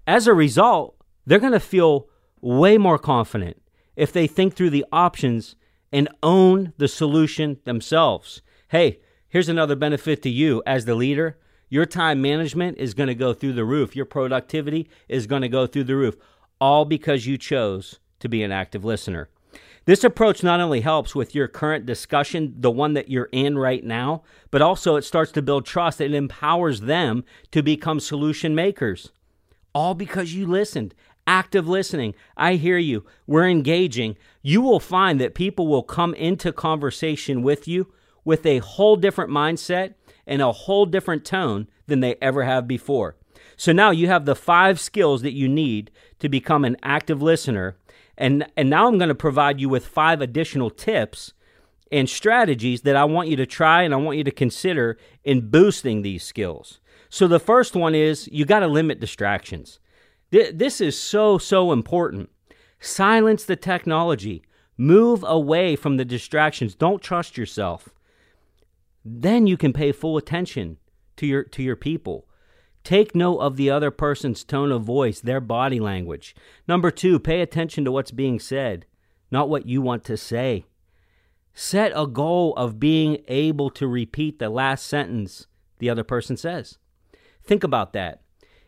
As 0.06 0.26
a 0.26 0.34
result, 0.34 0.96
they're 1.26 1.38
going 1.38 1.52
to 1.52 1.60
feel 1.60 2.08
way 2.40 2.76
more 2.76 2.98
confident 2.98 3.62
if 3.96 4.12
they 4.12 4.26
think 4.26 4.54
through 4.54 4.70
the 4.70 4.84
options 4.92 5.54
and 5.92 6.08
own 6.22 6.72
the 6.76 6.88
solution 6.88 7.58
themselves. 7.64 8.42
Hey, 8.68 9.00
Here's 9.32 9.48
another 9.48 9.76
benefit 9.76 10.20
to 10.24 10.28
you 10.28 10.62
as 10.66 10.84
the 10.84 10.94
leader 10.94 11.38
your 11.70 11.86
time 11.86 12.20
management 12.20 12.76
is 12.76 12.92
going 12.92 13.06
to 13.06 13.14
go 13.14 13.32
through 13.32 13.54
the 13.54 13.64
roof, 13.64 13.96
your 13.96 14.04
productivity 14.04 14.90
is 15.08 15.26
going 15.26 15.40
to 15.40 15.48
go 15.48 15.66
through 15.66 15.84
the 15.84 15.96
roof, 15.96 16.16
all 16.60 16.84
because 16.84 17.26
you 17.26 17.38
chose 17.38 17.98
to 18.20 18.28
be 18.28 18.42
an 18.42 18.52
active 18.52 18.84
listener. 18.84 19.30
This 19.86 20.04
approach 20.04 20.42
not 20.42 20.60
only 20.60 20.82
helps 20.82 21.14
with 21.14 21.34
your 21.34 21.48
current 21.48 21.86
discussion, 21.86 22.56
the 22.58 22.70
one 22.70 22.92
that 22.92 23.08
you're 23.08 23.30
in 23.32 23.56
right 23.56 23.82
now, 23.82 24.22
but 24.50 24.60
also 24.60 24.96
it 24.96 25.02
starts 25.02 25.32
to 25.32 25.40
build 25.40 25.64
trust. 25.64 26.02
It 26.02 26.12
empowers 26.12 26.82
them 26.82 27.24
to 27.52 27.62
become 27.62 28.00
solution 28.00 28.54
makers. 28.54 29.12
All 29.74 29.94
because 29.94 30.34
you 30.34 30.46
listened. 30.46 30.94
Active 31.26 31.66
listening. 31.66 32.14
I 32.36 32.56
hear 32.56 32.76
you. 32.76 33.06
We're 33.26 33.48
engaging. 33.48 34.18
You 34.42 34.60
will 34.60 34.78
find 34.78 35.18
that 35.22 35.34
people 35.34 35.68
will 35.68 35.84
come 35.84 36.12
into 36.12 36.52
conversation 36.52 37.42
with 37.42 37.66
you 37.66 37.90
with 38.24 38.46
a 38.46 38.58
whole 38.58 38.96
different 38.96 39.30
mindset 39.30 39.94
and 40.26 40.40
a 40.40 40.52
whole 40.52 40.86
different 40.86 41.24
tone 41.24 41.68
than 41.86 42.00
they 42.00 42.16
ever 42.22 42.44
have 42.44 42.66
before. 42.66 43.16
So 43.56 43.72
now 43.72 43.90
you 43.90 44.08
have 44.08 44.24
the 44.24 44.36
five 44.36 44.80
skills 44.80 45.22
that 45.22 45.34
you 45.34 45.48
need 45.48 45.90
to 46.20 46.28
become 46.28 46.64
an 46.64 46.76
active 46.82 47.22
listener. 47.22 47.76
And, 48.16 48.46
and 48.56 48.70
now 48.70 48.88
I'm 48.88 48.98
going 48.98 49.08
to 49.08 49.14
provide 49.14 49.60
you 49.60 49.68
with 49.68 49.86
five 49.86 50.20
additional 50.20 50.70
tips 50.70 51.32
and 51.90 52.08
strategies 52.08 52.82
that 52.82 52.96
I 52.96 53.04
want 53.04 53.28
you 53.28 53.36
to 53.36 53.46
try 53.46 53.82
and 53.82 53.92
I 53.92 53.98
want 53.98 54.18
you 54.18 54.24
to 54.24 54.30
consider 54.30 54.98
in 55.24 55.50
boosting 55.50 56.02
these 56.02 56.24
skills. 56.24 56.80
So 57.08 57.28
the 57.28 57.40
first 57.40 57.76
one 57.76 57.94
is 57.94 58.28
you 58.32 58.46
got 58.46 58.60
to 58.60 58.66
limit 58.66 59.00
distractions. 59.00 59.78
This 60.30 60.80
is 60.80 60.98
so, 60.98 61.36
so 61.36 61.72
important. 61.72 62.30
Silence 62.80 63.44
the 63.44 63.56
technology. 63.56 64.42
Move 64.78 65.22
away 65.26 65.76
from 65.76 65.98
the 65.98 66.06
distractions. 66.06 66.74
Don't 66.74 67.02
trust 67.02 67.36
yourself 67.36 67.90
then 69.04 69.46
you 69.46 69.56
can 69.56 69.72
pay 69.72 69.92
full 69.92 70.16
attention 70.16 70.78
to 71.16 71.26
your 71.26 71.44
to 71.44 71.62
your 71.62 71.76
people. 71.76 72.26
Take 72.84 73.14
note 73.14 73.38
of 73.38 73.56
the 73.56 73.70
other 73.70 73.90
person's 73.92 74.42
tone 74.42 74.72
of 74.72 74.82
voice, 74.82 75.20
their 75.20 75.40
body 75.40 75.78
language. 75.78 76.34
Number 76.66 76.90
2, 76.90 77.20
pay 77.20 77.40
attention 77.40 77.84
to 77.84 77.92
what's 77.92 78.10
being 78.10 78.40
said, 78.40 78.86
not 79.30 79.48
what 79.48 79.66
you 79.66 79.80
want 79.80 80.02
to 80.04 80.16
say. 80.16 80.64
Set 81.54 81.92
a 81.94 82.06
goal 82.06 82.54
of 82.56 82.80
being 82.80 83.22
able 83.28 83.70
to 83.70 83.86
repeat 83.86 84.38
the 84.38 84.48
last 84.48 84.86
sentence 84.86 85.46
the 85.78 85.90
other 85.90 86.02
person 86.02 86.36
says. 86.36 86.78
Think 87.44 87.62
about 87.62 87.92
that. 87.92 88.22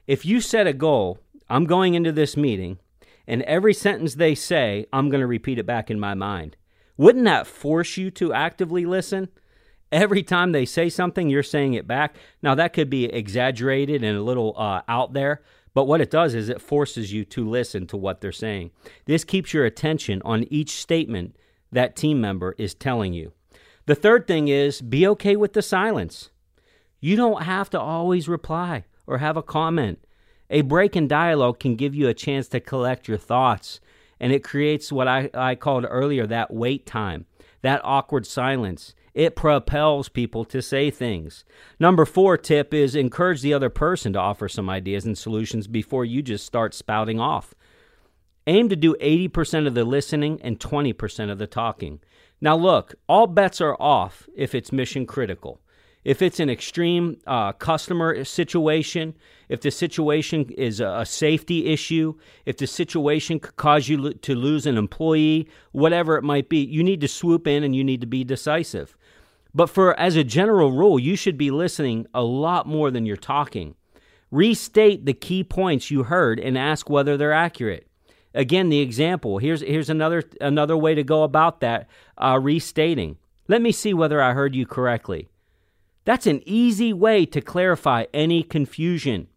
If 0.06 0.24
you 0.24 0.40
set 0.40 0.66
a 0.66 0.72
goal, 0.72 1.18
I'm 1.48 1.64
going 1.64 1.94
into 1.94 2.12
this 2.12 2.36
meeting, 2.36 2.78
and 3.26 3.42
every 3.42 3.74
sentence 3.74 4.14
they 4.14 4.34
say, 4.34 4.86
I'm 4.92 5.08
going 5.08 5.22
to 5.22 5.26
repeat 5.26 5.58
it 5.58 5.66
back 5.66 5.90
in 5.90 5.98
my 5.98 6.14
mind. 6.14 6.56
Wouldn't 6.96 7.24
that 7.24 7.46
force 7.46 7.96
you 7.96 8.10
to 8.12 8.32
actively 8.32 8.84
listen? 8.84 9.28
Every 9.94 10.24
time 10.24 10.50
they 10.50 10.64
say 10.64 10.88
something, 10.88 11.30
you're 11.30 11.44
saying 11.44 11.74
it 11.74 11.86
back. 11.86 12.16
Now, 12.42 12.56
that 12.56 12.72
could 12.72 12.90
be 12.90 13.04
exaggerated 13.04 14.02
and 14.02 14.18
a 14.18 14.22
little 14.22 14.52
uh, 14.58 14.82
out 14.88 15.12
there, 15.12 15.40
but 15.72 15.84
what 15.84 16.00
it 16.00 16.10
does 16.10 16.34
is 16.34 16.48
it 16.48 16.60
forces 16.60 17.12
you 17.12 17.24
to 17.26 17.48
listen 17.48 17.86
to 17.86 17.96
what 17.96 18.20
they're 18.20 18.32
saying. 18.32 18.72
This 19.04 19.22
keeps 19.22 19.54
your 19.54 19.64
attention 19.64 20.20
on 20.24 20.48
each 20.50 20.70
statement 20.70 21.36
that 21.70 21.94
team 21.94 22.20
member 22.20 22.56
is 22.58 22.74
telling 22.74 23.12
you. 23.12 23.34
The 23.86 23.94
third 23.94 24.26
thing 24.26 24.48
is 24.48 24.82
be 24.82 25.06
okay 25.06 25.36
with 25.36 25.52
the 25.52 25.62
silence. 25.62 26.30
You 26.98 27.14
don't 27.14 27.44
have 27.44 27.70
to 27.70 27.80
always 27.80 28.28
reply 28.28 28.86
or 29.06 29.18
have 29.18 29.36
a 29.36 29.44
comment. 29.44 30.04
A 30.50 30.62
break 30.62 30.96
in 30.96 31.06
dialogue 31.06 31.60
can 31.60 31.76
give 31.76 31.94
you 31.94 32.08
a 32.08 32.14
chance 32.14 32.48
to 32.48 32.58
collect 32.58 33.06
your 33.06 33.18
thoughts, 33.18 33.78
and 34.18 34.32
it 34.32 34.42
creates 34.42 34.90
what 34.90 35.06
I, 35.06 35.30
I 35.32 35.54
called 35.54 35.86
earlier 35.88 36.26
that 36.26 36.52
wait 36.52 36.84
time, 36.84 37.26
that 37.62 37.80
awkward 37.84 38.26
silence. 38.26 38.92
It 39.14 39.36
propels 39.36 40.08
people 40.08 40.44
to 40.46 40.60
say 40.60 40.90
things. 40.90 41.44
Number 41.78 42.04
four 42.04 42.36
tip 42.36 42.74
is 42.74 42.96
encourage 42.96 43.42
the 43.42 43.54
other 43.54 43.70
person 43.70 44.12
to 44.12 44.18
offer 44.18 44.48
some 44.48 44.68
ideas 44.68 45.04
and 45.04 45.16
solutions 45.16 45.68
before 45.68 46.04
you 46.04 46.20
just 46.20 46.44
start 46.44 46.74
spouting 46.74 47.20
off. 47.20 47.54
Aim 48.46 48.68
to 48.68 48.76
do 48.76 48.94
80% 49.00 49.66
of 49.68 49.74
the 49.74 49.84
listening 49.84 50.40
and 50.42 50.58
20% 50.58 51.30
of 51.30 51.38
the 51.38 51.46
talking. 51.46 52.00
Now, 52.40 52.56
look, 52.56 52.96
all 53.08 53.26
bets 53.26 53.60
are 53.60 53.80
off 53.80 54.28
if 54.36 54.54
it's 54.54 54.72
mission 54.72 55.06
critical. 55.06 55.60
If 56.04 56.20
it's 56.20 56.38
an 56.38 56.50
extreme 56.50 57.18
uh, 57.26 57.52
customer 57.52 58.24
situation, 58.24 59.14
if 59.48 59.62
the 59.62 59.70
situation 59.70 60.50
is 60.50 60.80
a 60.80 61.06
safety 61.06 61.66
issue, 61.66 62.14
if 62.44 62.58
the 62.58 62.66
situation 62.66 63.40
could 63.40 63.56
cause 63.56 63.88
you 63.88 64.12
to 64.12 64.34
lose 64.34 64.66
an 64.66 64.76
employee, 64.76 65.48
whatever 65.72 66.18
it 66.18 66.22
might 66.22 66.50
be, 66.50 66.58
you 66.58 66.82
need 66.82 67.00
to 67.00 67.08
swoop 67.08 67.46
in 67.46 67.64
and 67.64 67.74
you 67.74 67.82
need 67.82 68.02
to 68.02 68.06
be 68.06 68.22
decisive. 68.22 68.94
But 69.54 69.70
for 69.70 69.98
as 69.98 70.16
a 70.16 70.24
general 70.24 70.72
rule, 70.72 70.98
you 70.98 71.16
should 71.16 71.38
be 71.38 71.50
listening 71.50 72.06
a 72.12 72.22
lot 72.22 72.66
more 72.66 72.90
than 72.90 73.06
you're 73.06 73.16
talking. 73.16 73.76
Restate 74.30 75.06
the 75.06 75.14
key 75.14 75.44
points 75.44 75.90
you 75.90 76.02
heard 76.02 76.40
and 76.40 76.58
ask 76.58 76.90
whether 76.90 77.16
they're 77.16 77.32
accurate. 77.32 77.86
Again, 78.34 78.68
the 78.68 78.80
example. 78.80 79.38
Here's 79.38 79.60
here's 79.60 79.88
another 79.88 80.24
another 80.40 80.76
way 80.76 80.96
to 80.96 81.04
go 81.04 81.22
about 81.22 81.60
that. 81.60 81.88
Uh, 82.18 82.40
restating. 82.42 83.16
Let 83.46 83.62
me 83.62 83.70
see 83.70 83.94
whether 83.94 84.20
I 84.20 84.32
heard 84.32 84.56
you 84.56 84.66
correctly. 84.66 85.28
That's 86.04 86.26
an 86.26 86.42
easy 86.44 86.92
way 86.92 87.24
to 87.26 87.40
clarify 87.40 88.06
any 88.12 88.42
confusion. 88.42 89.28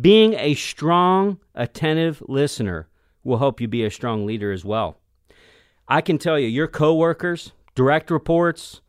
Being 0.00 0.34
a 0.34 0.54
strong, 0.54 1.38
attentive 1.54 2.22
listener 2.28 2.88
will 3.24 3.38
help 3.38 3.60
you 3.60 3.68
be 3.68 3.84
a 3.84 3.90
strong 3.90 4.26
leader 4.26 4.52
as 4.52 4.64
well. 4.64 4.98
I 5.88 6.00
can 6.00 6.18
tell 6.18 6.38
you, 6.38 6.46
your 6.46 6.68
coworkers, 6.68 7.52
direct 7.74 8.10
reports, 8.10 8.80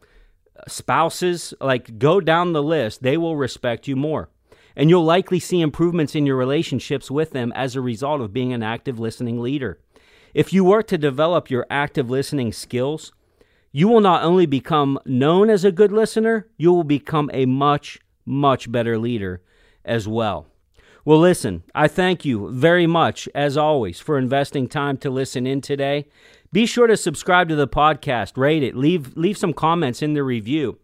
spouses, 0.67 1.54
like 1.60 1.97
go 2.00 2.19
down 2.19 2.54
the 2.54 2.63
list, 2.63 3.04
they 3.04 3.17
will 3.17 3.36
respect 3.36 3.88
you 3.88 3.95
more. 3.95 4.30
And 4.76 4.89
you'll 4.89 5.04
likely 5.04 5.39
see 5.39 5.62
improvements 5.62 6.15
in 6.15 6.26
your 6.26 6.38
relationships 6.38 7.12
with 7.12 7.32
them 7.32 7.52
as 7.54 7.76
a 7.76 7.82
result 7.82 8.21
of 8.21 8.34
being 8.34 8.54
an 8.54 8.63
active 8.63 9.00
listening 9.00 9.41
leader. 9.41 9.80
If 10.34 10.54
you 10.54 10.63
work 10.63 10.88
to 10.88 10.97
develop 10.97 11.50
your 11.50 11.67
active 11.69 12.10
listening 12.10 12.54
skills, 12.54 13.12
you 13.71 13.88
will 13.88 14.02
not 14.02 14.24
only 14.24 14.45
become 14.45 15.00
known 15.06 15.50
as 15.50 15.65
a 15.65 15.71
good 15.71 15.91
listener, 15.91 16.47
you 16.58 16.71
will 16.71 16.84
become 16.84 17.30
a 17.34 17.45
much, 17.45 18.00
much 18.26 18.71
better 18.71 18.97
leader 18.97 19.41
as 19.84 20.08
well. 20.08 20.47
Well, 21.04 21.19
listen, 21.19 21.63
I 21.74 21.88
thank 21.88 22.26
you 22.26 22.52
very 22.52 22.86
much, 22.86 23.28
as 23.34 23.58
always, 23.58 24.00
for 24.00 24.17
investing 24.17 24.67
time 24.67 24.97
to 24.97 25.10
listen 25.10 25.47
in 25.47 25.60
today. 25.60 26.08
Be 26.54 26.66
sure 26.66 26.88
to 26.88 26.98
subscribe 26.98 27.48
to 27.48 27.56
the 27.56 27.68
podcast, 27.68 28.36
rate 28.36 28.62
it, 28.62 28.76
leave 28.76 29.16
leave 29.16 29.38
some 29.38 29.54
comments 29.54 30.02
in 30.02 30.16
the 30.16 30.24
review. 30.24 30.78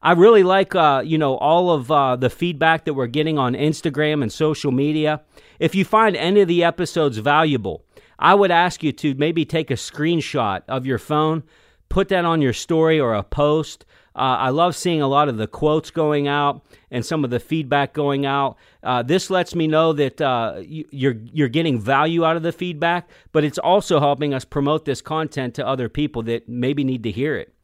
I 0.00 0.12
really 0.12 0.44
like 0.44 0.76
uh, 0.76 1.02
you 1.04 1.18
know 1.18 1.36
all 1.38 1.72
of 1.72 1.90
uh, 1.90 2.14
the 2.14 2.30
feedback 2.30 2.84
that 2.84 2.94
we're 2.94 3.08
getting 3.08 3.36
on 3.36 3.54
Instagram 3.54 4.22
and 4.22 4.32
social 4.32 4.70
media. 4.70 5.22
If 5.58 5.74
you 5.74 5.84
find 5.84 6.14
any 6.14 6.42
of 6.42 6.46
the 6.46 6.62
episodes 6.62 7.18
valuable, 7.18 7.84
I 8.20 8.36
would 8.36 8.52
ask 8.52 8.84
you 8.84 8.92
to 8.92 9.16
maybe 9.16 9.44
take 9.44 9.72
a 9.72 9.74
screenshot 9.74 10.62
of 10.68 10.86
your 10.86 10.98
phone, 10.98 11.42
put 11.88 12.10
that 12.10 12.24
on 12.24 12.40
your 12.40 12.52
story 12.52 13.00
or 13.00 13.14
a 13.14 13.24
post. 13.24 13.84
Uh, 14.14 14.36
I 14.38 14.50
love 14.50 14.74
seeing 14.74 15.00
a 15.00 15.06
lot 15.06 15.28
of 15.28 15.36
the 15.36 15.46
quotes 15.46 15.90
going 15.90 16.26
out 16.26 16.64
and 16.90 17.04
some 17.04 17.24
of 17.24 17.30
the 17.30 17.40
feedback 17.40 17.92
going 17.92 18.26
out. 18.26 18.56
Uh, 18.82 19.02
this 19.02 19.30
lets 19.30 19.54
me 19.54 19.66
know 19.66 19.92
that 19.92 20.20
uh, 20.20 20.60
you're 20.60 21.16
you're 21.32 21.48
getting 21.48 21.80
value 21.80 22.24
out 22.24 22.36
of 22.36 22.42
the 22.42 22.52
feedback, 22.52 23.08
but 23.32 23.44
it's 23.44 23.58
also 23.58 24.00
helping 24.00 24.34
us 24.34 24.44
promote 24.44 24.84
this 24.84 25.00
content 25.00 25.54
to 25.54 25.66
other 25.66 25.88
people 25.88 26.22
that 26.24 26.48
maybe 26.48 26.84
need 26.84 27.02
to 27.04 27.10
hear 27.10 27.36
it. 27.36 27.54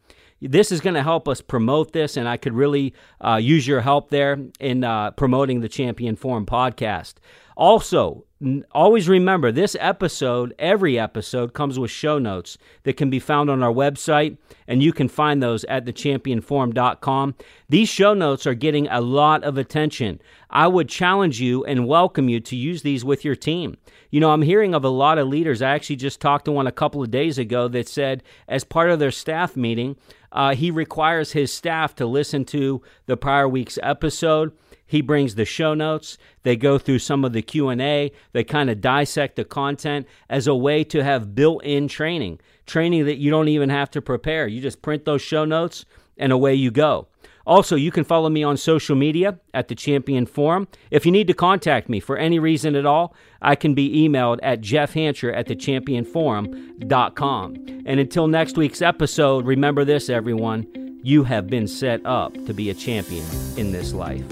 This 0.40 0.70
is 0.70 0.80
going 0.80 0.94
to 0.94 1.02
help 1.02 1.26
us 1.26 1.40
promote 1.40 1.92
this, 1.92 2.16
and 2.16 2.28
I 2.28 2.36
could 2.36 2.52
really 2.52 2.92
uh, 3.20 3.36
use 3.36 3.66
your 3.66 3.80
help 3.80 4.10
there 4.10 4.38
in 4.60 4.84
uh, 4.84 5.12
promoting 5.12 5.60
the 5.60 5.68
Champion 5.68 6.16
Forum 6.16 6.44
podcast. 6.44 7.14
Also, 7.56 8.24
always 8.72 9.08
remember 9.08 9.52
this 9.52 9.76
episode, 9.78 10.54
every 10.58 10.98
episode, 10.98 11.54
comes 11.54 11.78
with 11.78 11.90
show 11.90 12.18
notes 12.18 12.58
that 12.82 12.96
can 12.96 13.10
be 13.10 13.18
found 13.18 13.48
on 13.48 13.62
our 13.62 13.72
website, 13.72 14.36
and 14.66 14.82
you 14.82 14.92
can 14.92 15.08
find 15.08 15.42
those 15.42 15.64
at 15.64 15.84
thechampionforum.com. 15.84 17.34
These 17.68 17.88
show 17.88 18.12
notes 18.12 18.46
are 18.46 18.54
getting 18.54 18.88
a 18.88 19.00
lot 19.00 19.44
of 19.44 19.56
attention. 19.56 20.20
I 20.50 20.66
would 20.66 20.88
challenge 20.88 21.40
you 21.40 21.64
and 21.64 21.86
welcome 21.86 22.28
you 22.28 22.40
to 22.40 22.56
use 22.56 22.82
these 22.82 23.04
with 23.04 23.24
your 23.24 23.36
team. 23.36 23.76
You 24.10 24.20
know, 24.20 24.30
I'm 24.30 24.42
hearing 24.42 24.74
of 24.74 24.84
a 24.84 24.88
lot 24.88 25.18
of 25.18 25.28
leaders. 25.28 25.62
I 25.62 25.70
actually 25.70 25.96
just 25.96 26.20
talked 26.20 26.44
to 26.46 26.52
one 26.52 26.66
a 26.66 26.72
couple 26.72 27.02
of 27.02 27.10
days 27.10 27.38
ago 27.38 27.68
that 27.68 27.88
said, 27.88 28.22
as 28.48 28.64
part 28.64 28.90
of 28.90 28.98
their 28.98 29.10
staff 29.10 29.56
meeting, 29.56 29.96
uh, 30.32 30.54
he 30.54 30.70
requires 30.70 31.32
his 31.32 31.52
staff 31.52 31.94
to 31.94 32.06
listen 32.06 32.44
to 32.46 32.82
the 33.06 33.16
prior 33.16 33.48
week's 33.48 33.78
episode 33.82 34.52
he 34.86 35.00
brings 35.00 35.34
the 35.34 35.44
show 35.44 35.74
notes. 35.74 36.16
They 36.42 36.56
go 36.56 36.78
through 36.78 37.00
some 37.00 37.24
of 37.24 37.32
the 37.32 37.42
Q&A. 37.42 38.12
They 38.32 38.44
kind 38.44 38.70
of 38.70 38.80
dissect 38.80 39.36
the 39.36 39.44
content 39.44 40.06
as 40.28 40.46
a 40.46 40.54
way 40.54 40.84
to 40.84 41.02
have 41.02 41.34
built-in 41.34 41.88
training, 41.88 42.38
training 42.66 43.06
that 43.06 43.16
you 43.16 43.30
don't 43.30 43.48
even 43.48 43.70
have 43.70 43.90
to 43.92 44.02
prepare. 44.02 44.46
You 44.46 44.60
just 44.60 44.82
print 44.82 45.04
those 45.04 45.22
show 45.22 45.44
notes 45.44 45.84
and 46.16 46.32
away 46.32 46.54
you 46.54 46.70
go. 46.70 47.08
Also, 47.46 47.76
you 47.76 47.90
can 47.90 48.04
follow 48.04 48.30
me 48.30 48.42
on 48.42 48.56
social 48.56 48.96
media 48.96 49.38
at 49.52 49.68
the 49.68 49.74
Champion 49.74 50.24
Forum. 50.24 50.66
If 50.90 51.04
you 51.04 51.12
need 51.12 51.26
to 51.26 51.34
contact 51.34 51.90
me 51.90 52.00
for 52.00 52.16
any 52.16 52.38
reason 52.38 52.74
at 52.74 52.86
all, 52.86 53.14
I 53.42 53.54
can 53.54 53.74
be 53.74 54.08
emailed 54.08 54.38
at 54.42 54.62
jeffhancher 54.62 55.36
at 55.36 55.46
thechampionforum.com. 55.48 57.54
And 57.84 58.00
until 58.00 58.28
next 58.28 58.56
week's 58.56 58.80
episode, 58.80 59.44
remember 59.44 59.84
this, 59.84 60.08
everyone 60.08 60.66
You 61.02 61.24
have 61.24 61.48
been 61.48 61.68
set 61.68 62.00
up 62.06 62.32
to 62.46 62.54
be 62.54 62.70
a 62.70 62.74
champion 62.74 63.26
in 63.58 63.72
this 63.72 63.92
life. 63.92 64.24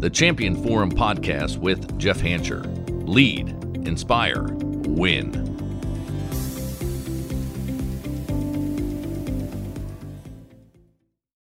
The 0.00 0.08
Champion 0.08 0.56
Forum 0.64 0.90
podcast 0.90 1.58
with 1.58 1.98
Jeff 1.98 2.20
Hancher. 2.20 2.64
Lead, 3.06 3.50
inspire, 3.86 4.44
win. 4.88 5.49